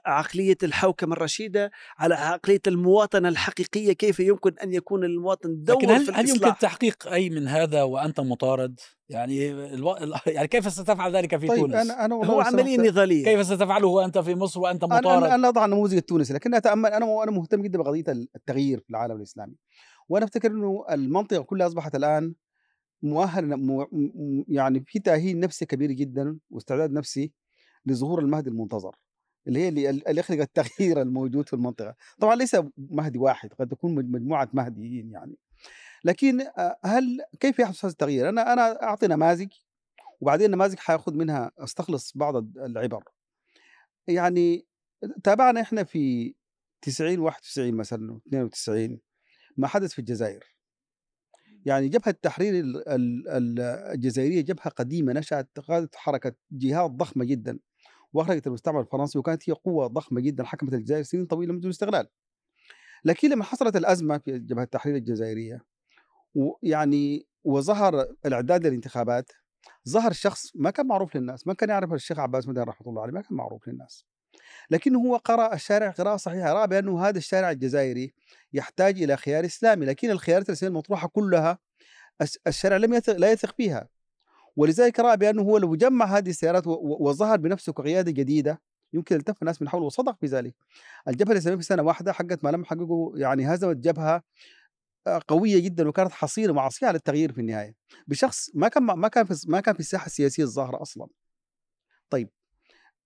عقلية 0.05 0.57
الحوكمة 0.63 1.13
الرشيدة 1.13 1.71
على 1.97 2.15
عقلية 2.15 2.61
المواطنة 2.67 3.29
الحقيقية 3.29 3.93
كيف 3.93 4.19
يمكن 4.19 4.53
أن 4.63 4.73
يكون 4.73 5.03
المواطن 5.03 5.63
دور 5.63 5.77
لكن 5.77 5.89
هل, 5.89 6.05
في 6.05 6.11
هل 6.11 6.29
يمكن 6.29 6.53
تحقيق 6.59 7.07
أي 7.07 7.29
من 7.29 7.47
هذا 7.47 7.83
وأنت 7.83 8.19
مطارد؟ 8.19 8.79
يعني 9.09 9.51
ألو... 9.51 9.95
يعني 10.27 10.47
كيف 10.47 10.71
ستفعل 10.71 11.15
ذلك 11.15 11.37
في 11.37 11.47
طيب 11.47 11.59
تونس؟ 11.59 11.91
أنا 11.91 12.15
والله 12.15 12.33
هو 12.33 12.41
عملية 12.41 12.77
نضالية 12.77 13.23
كيف 13.23 13.45
ستفعله 13.45 13.87
وانت 13.87 14.17
في 14.17 14.35
مصر 14.35 14.59
وأنت 14.59 14.83
أنا 14.83 14.97
مطارد؟ 14.99 15.23
أنا 15.23 15.35
أنا 15.35 15.49
اضع 15.49 15.65
النموذج 15.65 15.95
التونسي 15.95 16.33
لكن 16.33 16.53
أتأمل 16.53 16.89
أنا 16.89 17.23
أنا 17.23 17.31
مهتم 17.31 17.61
جدا 17.61 17.77
بقضية 17.77 18.03
التغيير 18.35 18.79
في 18.79 18.89
العالم 18.89 19.17
الإسلامي 19.17 19.55
وأنا 20.09 20.25
أفتكر 20.25 20.51
إنه 20.51 20.85
المنطقة 20.91 21.43
كلها 21.43 21.67
أصبحت 21.67 21.95
الآن 21.95 22.33
مؤهلة 23.01 23.55
م- 23.55 23.81
م- 23.91 24.45
يعني 24.47 24.79
في 24.87 24.99
تأهيل 24.99 25.39
نفسي 25.39 25.65
كبير 25.65 25.91
جدا 25.91 26.39
واستعداد 26.49 26.91
نفسي 26.91 27.31
لظهور 27.85 28.19
المهدي 28.19 28.49
المنتظر 28.49 28.95
اللي 29.47 29.59
هي 29.59 29.69
اللي, 29.69 30.19
يخلق 30.19 30.39
التغيير 30.49 31.01
الموجود 31.01 31.47
في 31.47 31.53
المنطقة. 31.53 31.95
طبعا 32.19 32.35
ليس 32.35 32.57
مهدي 32.77 33.17
واحد 33.17 33.53
قد 33.53 33.67
تكون 33.67 33.95
مج- 33.95 34.05
مجموعة 34.09 34.49
مهديين 34.53 35.11
يعني. 35.11 35.35
لكن 36.03 36.41
آه، 36.41 36.79
هل 36.85 37.17
كيف 37.39 37.59
يحدث 37.59 37.85
هذا 37.85 37.91
التغيير؟ 37.91 38.29
أنا 38.29 38.53
أنا 38.53 38.83
أعطي 38.83 39.07
نماذج 39.07 39.47
وبعدين 40.21 40.45
النماذج 40.45 40.77
حاخذ 40.79 41.13
منها 41.13 41.51
أستخلص 41.59 42.17
بعض 42.17 42.35
العبر. 42.57 43.03
يعني 44.07 44.65
تابعنا 45.23 45.61
إحنا 45.61 45.83
في 45.83 46.35
90 46.81 47.19
91 47.19 47.73
مثلا 47.73 48.19
92 48.27 48.99
ما 49.57 49.67
حدث 49.67 49.91
في 49.93 49.99
الجزائر. 49.99 50.43
يعني 51.65 51.89
جبهة 51.89 52.09
التحرير 52.11 52.53
ال- 52.59 52.89
ال- 52.89 53.27
ال- 53.29 53.59
الجزائرية 53.93 54.41
جبهة 54.41 54.69
قديمة 54.69 55.13
نشأت 55.13 55.59
قادت 55.59 55.95
حركة 55.95 56.35
جهاد 56.51 56.91
ضخمة 56.91 57.25
جدا 57.25 57.59
وأخرجت 58.13 58.47
المستعمر 58.47 58.81
الفرنسي 58.81 59.19
وكانت 59.19 59.49
هي 59.49 59.53
قوة 59.53 59.87
ضخمة 59.87 60.21
جدا 60.21 60.43
حكمت 60.43 60.73
الجزائر 60.73 61.03
سنين 61.03 61.25
طويلة 61.25 61.53
منذ 61.53 61.63
الاستقلال 61.65 62.07
لكن 63.05 63.29
لما 63.29 63.43
حصلت 63.43 63.75
الأزمة 63.75 64.17
في 64.17 64.39
جبهة 64.39 64.63
التحرير 64.63 64.95
الجزائرية 64.95 65.65
ويعني 66.35 67.27
وظهر 67.43 68.05
الإعداد 68.25 68.67
للانتخابات 68.67 69.31
ظهر 69.89 70.11
شخص 70.11 70.51
ما 70.55 70.69
كان 70.71 70.87
معروف 70.87 71.15
للناس 71.15 71.47
ما 71.47 71.53
كان 71.53 71.69
يعرف 71.69 71.93
الشيخ 71.93 72.19
عباس 72.19 72.47
مدين 72.47 72.63
رحمة 72.63 72.89
الله 72.89 73.01
عليه 73.01 73.13
ما 73.13 73.21
كان 73.21 73.37
معروف 73.37 73.67
للناس. 73.67 74.05
لكنه 74.69 74.99
هو 74.99 75.15
قرأ 75.15 75.53
الشارع 75.53 75.89
قراءة 75.89 76.17
صحيحة 76.17 76.53
رأى 76.53 76.67
بأنه 76.67 77.07
هذا 77.07 77.17
الشارع 77.17 77.51
الجزائري 77.51 78.13
يحتاج 78.53 79.03
إلى 79.03 79.17
خيار 79.17 79.45
إسلامي 79.45 79.85
لكن 79.85 80.09
الخيارات 80.09 80.49
الإسلامية 80.49 80.73
المطروحة 80.75 81.07
كلها 81.07 81.59
الشارع 82.47 82.77
لم 82.77 82.93
يثق 82.93 83.17
لا 83.17 83.31
يثق 83.31 83.55
فيها. 83.55 83.89
ولذلك 84.55 84.99
رأى 84.99 85.17
بأنه 85.17 85.41
هو 85.41 85.57
لو 85.57 85.75
جمع 85.75 86.05
هذه 86.05 86.29
السيارات 86.29 86.63
وظهر 86.67 87.37
بنفسه 87.37 87.73
كقيادة 87.73 88.11
جديدة 88.11 88.61
يمكن 88.93 89.15
التف 89.15 89.41
الناس 89.41 89.61
من 89.61 89.69
حوله 89.69 89.85
وصدق 89.85 90.17
في 90.19 90.25
ذلك. 90.25 90.55
الجبهة 91.07 91.31
الإسلامية 91.31 91.57
في 91.57 91.63
سنة 91.65 91.83
واحدة 91.83 92.13
حقت 92.13 92.43
ما 92.43 92.49
لم 92.49 92.65
حققه 92.65 93.13
يعني 93.15 93.53
هزمت 93.53 93.77
جبهة 93.77 94.23
آه، 95.07 95.21
قوية 95.27 95.59
جدا 95.59 95.87
وكانت 95.87 96.11
حصيلة 96.11 96.53
معصية 96.53 96.87
على 96.87 96.97
التغيير 96.97 97.31
في 97.31 97.41
النهاية. 97.41 97.75
بشخص 98.07 98.49
ما 98.53 98.67
كان 98.67 98.83
ما 98.83 99.07
كان 99.07 99.25
في 99.25 99.45
ما 99.47 99.59
كان 99.61 99.73
في 99.73 99.79
الساحة 99.79 100.05
السياسية 100.05 100.43
الظاهرة 100.43 100.81
أصلا. 100.81 101.07
طيب 102.09 102.29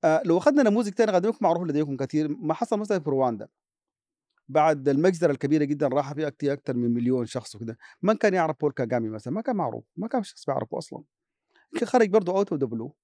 آه، 0.03 0.21
لو 0.25 0.37
أخذنا 0.37 0.63
نموذج 0.63 0.93
ثاني 0.93 1.11
قد 1.11 1.25
يكون 1.25 1.37
معروف 1.41 1.63
لديكم 1.63 1.97
كثير 1.97 2.27
ما 2.27 2.53
حصل 2.53 2.79
مثلا 2.79 2.99
في 2.99 3.09
رواندا. 3.09 3.47
بعد 4.49 4.89
المجزرة 4.89 5.31
الكبيرة 5.31 5.63
جدا 5.63 5.87
راح 5.87 6.13
فيها 6.13 6.31
أكثر 6.53 6.73
من 6.73 6.93
مليون 6.93 7.25
شخص 7.25 7.55
وكذا 7.55 7.75
من 8.01 8.13
كان 8.13 8.33
يعرف 8.33 8.55
بول 8.61 8.71
كاغامي 8.71 9.09
مثلا؟ 9.09 9.33
ما 9.33 9.41
كان 9.41 9.55
معروف 9.55 9.83
ما 9.95 10.07
كان 10.07 10.23
شخص 10.23 10.45
بيعرفه 10.45 11.03
كان 11.79 11.87
خرج 11.87 12.09
برضه 12.09 12.31
out 12.37 12.55
of 12.55 12.64
the 12.64 12.77
blue 12.77 12.95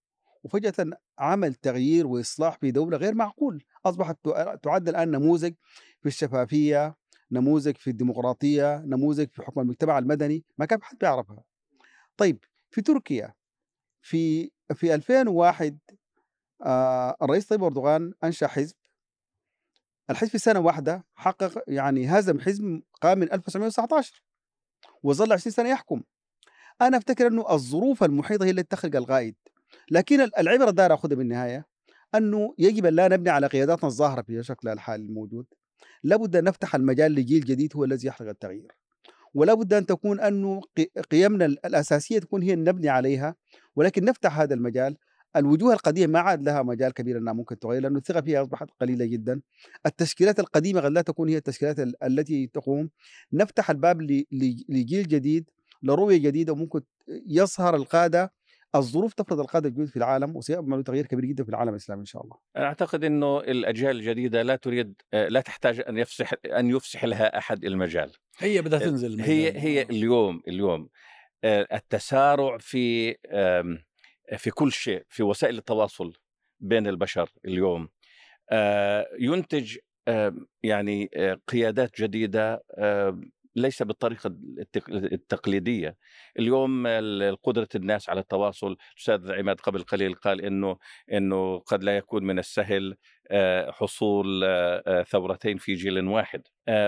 وفجأة 0.43 0.73
عمل 1.19 1.55
تغيير 1.55 2.07
وإصلاح 2.07 2.57
في 2.57 2.71
دولة 2.71 2.97
غير 2.97 3.15
معقول. 3.15 3.63
أصبحت 3.85 4.17
تع- 4.23 4.55
تعد 4.55 4.89
الآن 4.89 5.12
نموذج 5.12 5.53
في 6.01 6.07
الشفافية 6.07 6.95
نموذج 7.31 7.77
في 7.77 7.89
الديمقراطية 7.89 8.77
نموذج 8.85 9.27
في 9.31 9.43
حكم 9.43 9.62
المجتمع 9.62 9.97
المدني. 9.99 10.45
ما 10.57 10.65
كان 10.65 10.83
حد 10.83 10.97
بيعرفها. 10.97 11.43
طيب 12.17 12.43
في 12.69 12.81
تركيا 12.81 13.33
في 14.01 14.51
في 14.73 14.95
2001 14.95 15.79
آه 15.91 15.98
الرئيس 17.22 17.48
طيب 17.48 17.63
أردوغان 17.63 18.13
أنشأ 18.24 18.48
حزب. 18.48 18.76
الحزب 20.10 20.32
في 20.32 20.38
سنة 20.38 20.60
واحدة 20.60 21.06
حقق 21.15 21.63
يعني 21.67 22.08
هزم 22.08 22.39
حزب 22.39 22.82
قام 23.02 23.19
من 23.19 23.34
1919 23.34 24.24
وظل 25.04 25.34
20 25.34 25.52
سنة 25.54 25.69
يحكم. 25.69 26.04
أنا 26.82 26.98
أفتكر 26.98 27.28
أنه 27.28 27.45
الظروف 27.52 28.04
المحيطة 28.04 28.45
هي 28.45 28.50
اللي 28.50 28.63
تخلق 28.63 28.95
القائد 28.95 29.36
لكن 29.91 30.22
العبرة 30.22 30.72
دار 30.72 30.93
أخذها 30.93 31.15
بالنهاية 31.15 31.65
أنه 32.15 32.54
يجب 32.58 32.86
أن 32.86 32.93
لا 32.93 33.08
نبني 33.08 33.30
على 33.30 33.48
قياداتنا 33.48 33.89
الظاهرة 33.89 34.22
في 34.22 34.43
شكلها 34.43 34.74
الحالي 34.74 35.06
الموجود. 35.06 35.45
لابد 36.04 36.36
أن 36.36 36.43
نفتح 36.43 36.76
المجال 36.76 37.12
لجيل 37.12 37.45
جديد 37.45 37.76
هو 37.76 37.84
الذي 37.84 38.08
يحقق 38.08 38.28
التغيير. 38.28 38.72
ولا 39.34 39.54
بد 39.54 39.74
أن 39.74 39.86
تكون 39.86 40.19
أنه 40.19 40.62
قيمنا 41.12 41.45
الأساسية 41.45 42.19
تكون 42.19 42.41
هي 42.41 42.56
نبني 42.56 42.89
عليها. 42.89 43.36
ولكن 43.76 44.06
نفتح 44.06 44.39
هذا 44.39 44.54
المجال 44.54 44.98
الوجوه 45.36 45.74
القديمة 45.74 46.13
ما 46.13 46.20
عاد 46.20 46.44
لها 46.44 46.63
مجال 46.63 46.94
كبير 46.94 47.18
إنها 47.18 47.34
ممكن 47.34 47.60
تغير 47.60 47.82
لأنه 47.82 47.98
الثقة 47.98 48.22
فيها 48.22 48.42
أصبحت 48.42 48.68
قليلة 48.82 49.06
جدا. 49.06 49.42
التشكيلات 49.86 50.39
القديمة 50.39 50.82
قد 50.82 50.92
لا 50.92 51.02
تكون 51.02 51.30
هي 51.30 51.38
التشكيلات 51.38 51.80
التي 52.04 52.48
تقوم 52.48 52.89
نفتح 53.34 53.70
الباب 53.70 54.02
لجيل 54.70 55.08
جديد 55.08 55.50
لرؤية 55.84 56.18
جديدة 56.18 56.54
وممكن 56.54 56.82
يظهر 57.28 57.76
القادة 57.76 58.34
الظروف 58.76 59.13
تفرض 59.13 59.39
القادة 59.39 59.70
الجدد 59.70 59.86
في 59.86 59.98
العالم 59.98 60.36
وسيعمل 60.36 60.84
تغيير 60.84 61.06
كبير 61.06 61.26
جدا 61.26 61.44
في 61.44 61.50
العالم 61.50 61.70
الإسلامي 61.70 62.02
إن 62.02 62.06
شاء 62.06 62.24
الله. 62.24 62.38
أنا 62.58 62.65
أعتقد 62.65 63.04
إنه 63.04 63.39
الأجيال 63.39 63.96
الجديدة 63.96 64.42
لا 64.42 64.56
تريد 64.56 64.94
لا 65.13 65.42
تحتاج 65.42 65.84
أن 65.88 65.98
يفسح 65.98 66.34
أن 66.46 66.70
يفسح 66.70 67.06
لها 67.06 67.38
أحد 67.38 67.65
المجال. 67.65 68.12
هي 68.38 68.62
بدها 68.62 68.80
تنزل 68.80 69.08
المجال. 69.08 69.30
هي 69.30 69.60
هي 69.60 69.82
اليوم 69.82 70.42
اليوم 70.48 70.89
التسارع 71.46 72.58
في 72.58 73.15
في 74.38 74.52
كل 74.52 74.72
شيء 74.72 75.04
في 75.10 75.24
وسائل 75.24 75.58
التواصل 75.58 76.13
بين 76.60 76.88
البشر 76.88 77.30
اليوم. 77.46 77.89
ينتج 79.20 79.78
يعني 80.63 81.10
قيادات 81.48 82.02
جديدة 82.02 82.63
ليس 83.56 83.84
بالطريقة 83.84 84.36
التقليدية. 84.89 85.98
اليوم 86.39 86.88
قدره 87.44 87.68
الناس 87.76 88.10
على 88.10 88.20
التواصل 88.20 88.78
الاستاذ 88.94 89.32
عماد 89.32 89.60
قبل 89.60 89.84
قليل 89.84 90.13
قال 90.13 90.42
إنه 90.42 90.78
إنه 91.13 91.60
قد 91.60 91.84
لا 91.84 91.98
يكون 91.98 92.24
من 92.24 92.39
السهل 92.39 92.96
حصول 93.70 94.46
ثورتين 95.08 95.58
في 95.58 95.74
جيل 95.74 96.08
واحد. 96.08 96.42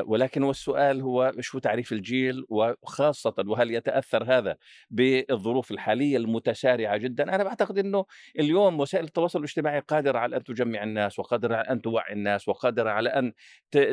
ولكن 0.05 0.43
والسؤال 0.43 1.01
هو 1.01 1.33
شو 1.39 1.59
تعريف 1.59 1.91
الجيل؟ 1.91 2.45
وخاصة 2.49 3.33
وهل 3.47 3.71
يتأثر 3.71 4.23
هذا 4.23 4.57
بالظروف 4.89 5.71
الحالية 5.71 6.17
المتسارعة 6.17 6.97
جدا؟ 6.97 7.35
أنا 7.35 7.43
بعتقد 7.43 7.77
أنه 7.77 8.05
اليوم 8.39 8.79
وسائل 8.79 9.05
التواصل 9.05 9.39
الاجتماعي 9.39 9.79
قادرة 9.79 10.19
على 10.19 10.37
أن 10.37 10.43
تجمع 10.43 10.83
الناس 10.83 11.19
وقادرة 11.19 11.55
على 11.55 11.67
أن 11.69 11.81
توعي 11.81 12.13
الناس 12.13 12.47
وقادرة 12.47 12.89
على 12.89 13.09
أن 13.09 13.33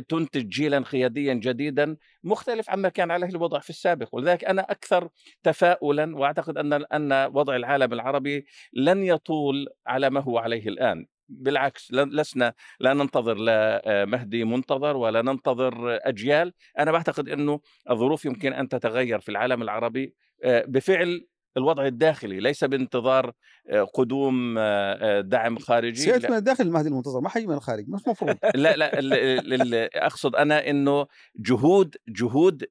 تنتج 0.09 0.49
جيلا 0.49 0.79
قياديا 0.79 1.35
جديدا 1.35 1.97
مختلف 2.25 2.71
عما 2.71 2.89
كان 2.89 3.11
عليه 3.11 3.29
الوضع 3.29 3.59
في 3.59 3.71
السابق. 3.71 4.09
ولذلك 4.13 4.45
أنا 4.45 4.63
أكثر 4.63 5.09
تفاؤلا 5.43 6.17
وأعتقد 6.17 6.59
أن 6.59 6.73
أن 6.73 7.31
وضع 7.35 7.57
العالم 7.57 7.93
العربي 7.93 8.47
لن 8.73 9.03
يطول 9.03 9.67
على 9.87 10.11
ما 10.11 10.21
هو 10.21 10.39
عليه 10.39 10.69
الآن. 10.69 11.07
بالعكس 11.29 11.93
لسنا 11.93 12.55
لا 12.81 12.95
ننتظر 12.95 13.35
لا 13.35 13.83
مهدي 14.05 14.45
منتظر 14.45 14.97
ولا 14.97 15.23
ننتظر 15.23 15.99
أجيال. 16.03 16.53
أنا 16.79 16.93
بعتقد 16.93 17.29
إنه 17.29 17.61
الظروف 17.91 18.25
يمكن 18.25 18.53
أن 18.53 18.69
تتغير 18.69 19.21
في 19.21 19.29
العالم 19.29 19.63
العربي 19.63 20.15
بفعل 20.45 21.27
الوضع 21.59 21.87
الداخلي 21.87 22.41
ليس 22.41 22.65
بانتظار 22.65 23.33
قدوم 23.95 24.59
دعم 25.21 25.59
خارجي 25.59 26.01
سيأتي 26.01 26.29
من 26.29 26.37
الداخل 26.37 26.65
المهدي 26.65 26.89
المنتظر 26.89 27.21
ما 27.21 27.29
حيجي 27.29 27.47
من 27.47 27.55
الخارج 27.55 27.89
مش 27.89 28.01
مفروض. 28.09 28.37
لا 28.55 28.77
لا 28.77 29.91
أقصد 30.07 30.37
أنا 30.37 30.71
إنه 30.71 31.07
جهود 31.37 31.97
جهود 32.09 32.65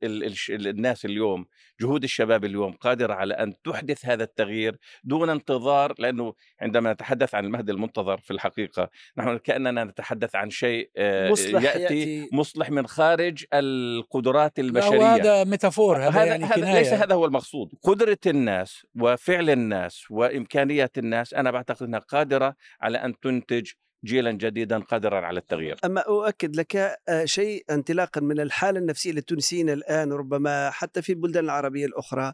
الناس 0.50 1.06
اليوم 1.06 1.46
جهود 1.82 2.04
الشباب 2.04 2.46
اليوم 2.46 2.72
قادرة 2.72 3.14
على 3.14 3.34
أن 3.34 3.54
تحدث 3.64 4.06
هذا 4.06 4.24
التغيير 4.24 4.78
دون 5.04 5.30
انتظار 5.30 5.94
لأنه 6.00 6.34
عندما 6.62 6.94
نتحدث 6.94 7.36
عن 7.36 7.46
المهدي 7.46 7.72
المنتظر 7.72 8.18
في 8.18 8.32
الحقيقة 8.32 8.90
نحن 9.18 9.38
كأننا 9.38 9.84
نتحدث 9.84 10.36
عن 10.36 10.50
شيء 10.50 10.90
مصلح 11.32 11.64
يأتي, 11.64 11.82
يأتي. 11.82 12.30
مصلح 12.34 12.70
من 12.70 12.88
خارج 12.88 13.46
القدرات 13.54 14.60
البشرية. 14.60 15.00
وهذا 15.00 15.44
ميتافور 15.44 15.98
هذا, 15.98 16.10
هذا, 16.10 16.26
يعني 16.26 16.46
هذا 16.46 16.56
كناية. 16.56 16.80
ليس 16.80 16.94
هذا 16.94 17.16
هو 17.16 17.26
المقصود. 17.26 17.70
قدرة 17.84 18.18
الناس 18.26 18.77
وفعل 19.00 19.50
الناس 19.50 20.12
وإمكانيات 20.12 20.98
الناس 20.98 21.34
أنا 21.34 21.52
بعتقد 21.52 21.84
أنها 21.84 22.00
قادرة 22.00 22.56
على 22.82 22.98
أن 22.98 23.20
تنتج 23.20 23.72
جيلا 24.06 24.32
جديدا 24.32 24.80
قادرا 24.80 25.26
على 25.26 25.40
التغيير. 25.40 25.78
أما 25.86 26.02
أؤكد 26.02 26.56
لك 26.56 26.76
آه، 27.10 27.26
شيء 27.26 27.66
انطلاقا 27.70 28.22
من 28.22 28.40
الحالة 28.40 28.80
النفسية 28.80 29.12
للتونسيين 29.12 29.70
الآن 29.70 30.12
ربما 30.12 30.70
حتى 30.70 31.02
في 31.02 31.10
البلدان 31.10 31.46
العربية 31.46 31.86
الأخرى 31.86 32.34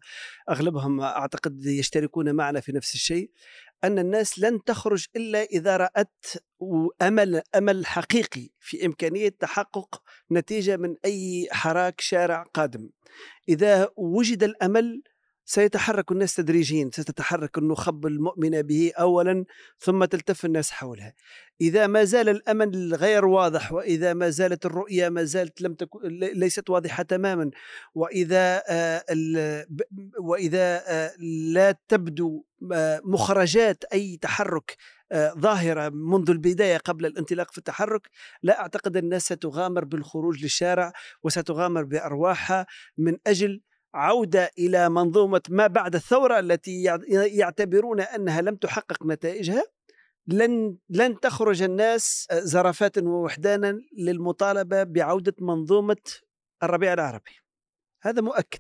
أغلبهم 0.49 1.01
أعتقد 1.01 1.65
يشتركون 1.65 2.35
معنا 2.35 2.59
في 2.59 2.71
نفس 2.71 2.93
الشيء 2.93 3.29
أن 3.83 3.99
الناس 3.99 4.39
لن 4.39 4.63
تخرج 4.63 5.05
إلا 5.15 5.43
إذا 5.43 5.77
رأت 5.77 6.25
أمل 7.01 7.41
أمل 7.55 7.85
حقيقي 7.85 8.49
في 8.59 8.85
إمكانية 8.85 9.29
تحقق 9.29 10.01
نتيجة 10.31 10.77
من 10.77 10.95
أي 11.05 11.47
حراك 11.51 12.01
شارع 12.01 12.43
قادم. 12.53 12.89
إذا 13.49 13.89
وجد 13.97 14.43
الأمل 14.43 15.01
سيتحرك 15.45 16.11
الناس 16.11 16.35
تدريجيا 16.35 16.89
ستتحرك 16.93 17.57
النخب 17.57 18.05
المؤمنة 18.05 18.61
به 18.61 18.91
أولا 18.99 19.45
ثم 19.79 20.05
تلتف 20.05 20.45
الناس 20.45 20.71
حولها. 20.71 21.13
إذا 21.61 21.87
ما 21.87 22.03
زال 22.03 22.29
الأمل 22.29 22.95
غير 22.95 23.25
واضح 23.25 23.71
وإذا 23.73 24.13
ما 24.13 24.29
زالت 24.29 24.65
الرؤية 24.65 25.09
ما 25.09 25.23
زالت 25.23 25.61
لم 25.61 25.73
تكن 25.73 25.99
ليست 26.19 26.69
واضحة 26.69 27.03
تماما. 27.03 27.51
وإذا 27.95 28.63
آه، 28.69 29.03
ال- 29.09 29.65
وإذا 30.19 30.83
آه، 30.87 31.11
لا 31.53 31.75
تبدو 31.87 32.43
آه، 32.73 33.01
مخرجات 33.05 33.83
أي 33.93 34.17
تحرك 34.21 34.77
آه، 35.11 35.33
ظاهرة 35.33 35.89
منذ 35.89 36.29
البداية 36.29 36.77
قبل 36.77 37.05
الانطلاق 37.05 37.51
في 37.51 37.57
التحرك 37.57 38.09
لا 38.43 38.59
أعتقد 38.59 38.97
الناس 38.97 39.23
ستغامر 39.25 39.83
بالخروج 39.85 40.43
للشارع 40.43 40.93
وستغامر 41.23 41.83
بأرواحها 41.83 42.65
من 42.97 43.17
أجل 43.27 43.61
عودة 43.93 44.51
إلى 44.59 44.89
منظومة 44.89 45.41
ما 45.49 45.67
بعد 45.67 45.95
الثورة 45.95 46.39
التي 46.39 46.83
يع- 46.83 46.99
يعتبرون 47.25 48.01
أنها 48.01 48.41
لم 48.41 48.55
تحقق 48.55 49.05
نتائجها. 49.05 49.63
لن 50.27 50.77
لن 50.89 51.19
تخرج 51.19 51.61
الناس 51.61 52.27
زرافات 52.33 52.97
ووحدانا 52.97 53.79
للمطالبة 53.97 54.83
بعودة 54.83 55.33
منظومة 55.39 55.97
الربيع 56.63 56.93
العربي. 56.93 57.31
هذا 58.01 58.21
مؤكد 58.21 58.59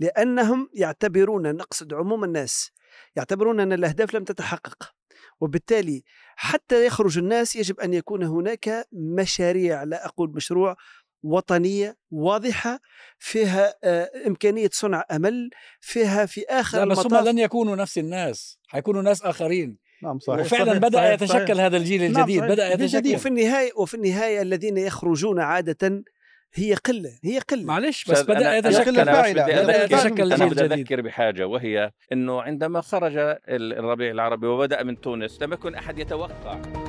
لأنهم 0.00 0.68
يعتبرون 0.74 1.54
نقصد 1.56 1.94
عموم 1.94 2.24
الناس 2.24 2.70
يعتبرون 3.16 3.60
أن 3.60 3.72
الأهداف 3.72 4.14
لم 4.14 4.24
تتحقق. 4.24 4.92
وبالتالي 5.40 6.02
حتى 6.36 6.86
يخرج 6.86 7.18
الناس 7.18 7.56
يجب 7.56 7.80
أن 7.80 7.94
يكون 7.94 8.22
هناك 8.22 8.88
مشاريع 8.92 9.82
لا 9.82 10.06
أقول 10.06 10.30
مشروع 10.30 10.76
وطنية 11.22 11.96
واضحة 12.10 12.80
فيها 13.18 13.74
آه، 13.84 14.10
إمكانية 14.26 14.68
صنع 14.72 15.04
أمل 15.12 15.50
فيها 15.80 16.26
في 16.26 16.44
آخر 16.50 16.78
لا 16.78 16.84
بس 16.84 16.98
هم 16.98 17.06
المطاف 17.06 17.26
لن 17.26 17.38
يكونوا 17.38 17.76
نفس 17.76 17.98
الناس 17.98 18.58
حيكونوا 18.68 19.02
ناس 19.02 19.22
آخرين 19.22 19.78
نعم 20.02 20.18
صحيح 20.18 20.40
وفعلا 20.40 20.64
صحيح، 20.64 20.78
بدأ 20.78 20.98
صحيح، 20.98 21.12
يتشكل 21.12 21.46
صحيح. 21.54 21.60
هذا 21.64 21.76
الجيل 21.76 22.12
نعم، 22.12 22.22
الجديد 22.22 22.38
صحيح. 22.40 22.52
بدأ. 22.52 22.72
يتشكل 22.72 23.14
وفي 23.14 23.28
النهاية 23.28 23.70
وفي 23.76 23.94
النهاية 23.94 24.42
الذين 24.42 24.76
يخرجون 24.76 25.40
عادة 25.40 26.04
هي 26.54 26.74
قلة 26.74 27.10
هي 27.24 27.38
قلة 27.38 27.64
معلش 27.64 28.04
بس 28.10 28.22
بدأ 28.22 28.50
أنا- 28.60 28.66
يتشكل 28.66 28.94
أذكر- 28.96 29.34
يتشكل 29.84 30.32
أنا 30.32 30.36
جيل 30.36 30.54
بدي 30.54 30.62
جديد. 30.64 30.72
أذكر 30.72 31.00
بحاجة 31.00 31.46
وهي 31.46 31.90
أنه 32.12 32.42
عندما 32.42 32.80
خرج 32.80 33.12
الربيع 33.48 34.10
العربي 34.10 34.46
وبدأ 34.46 34.82
من 34.82 35.00
تونس 35.00 35.42
لم 35.42 35.52
يكن 35.52 35.74
أحد 35.74 35.98
يتوقع 35.98 36.81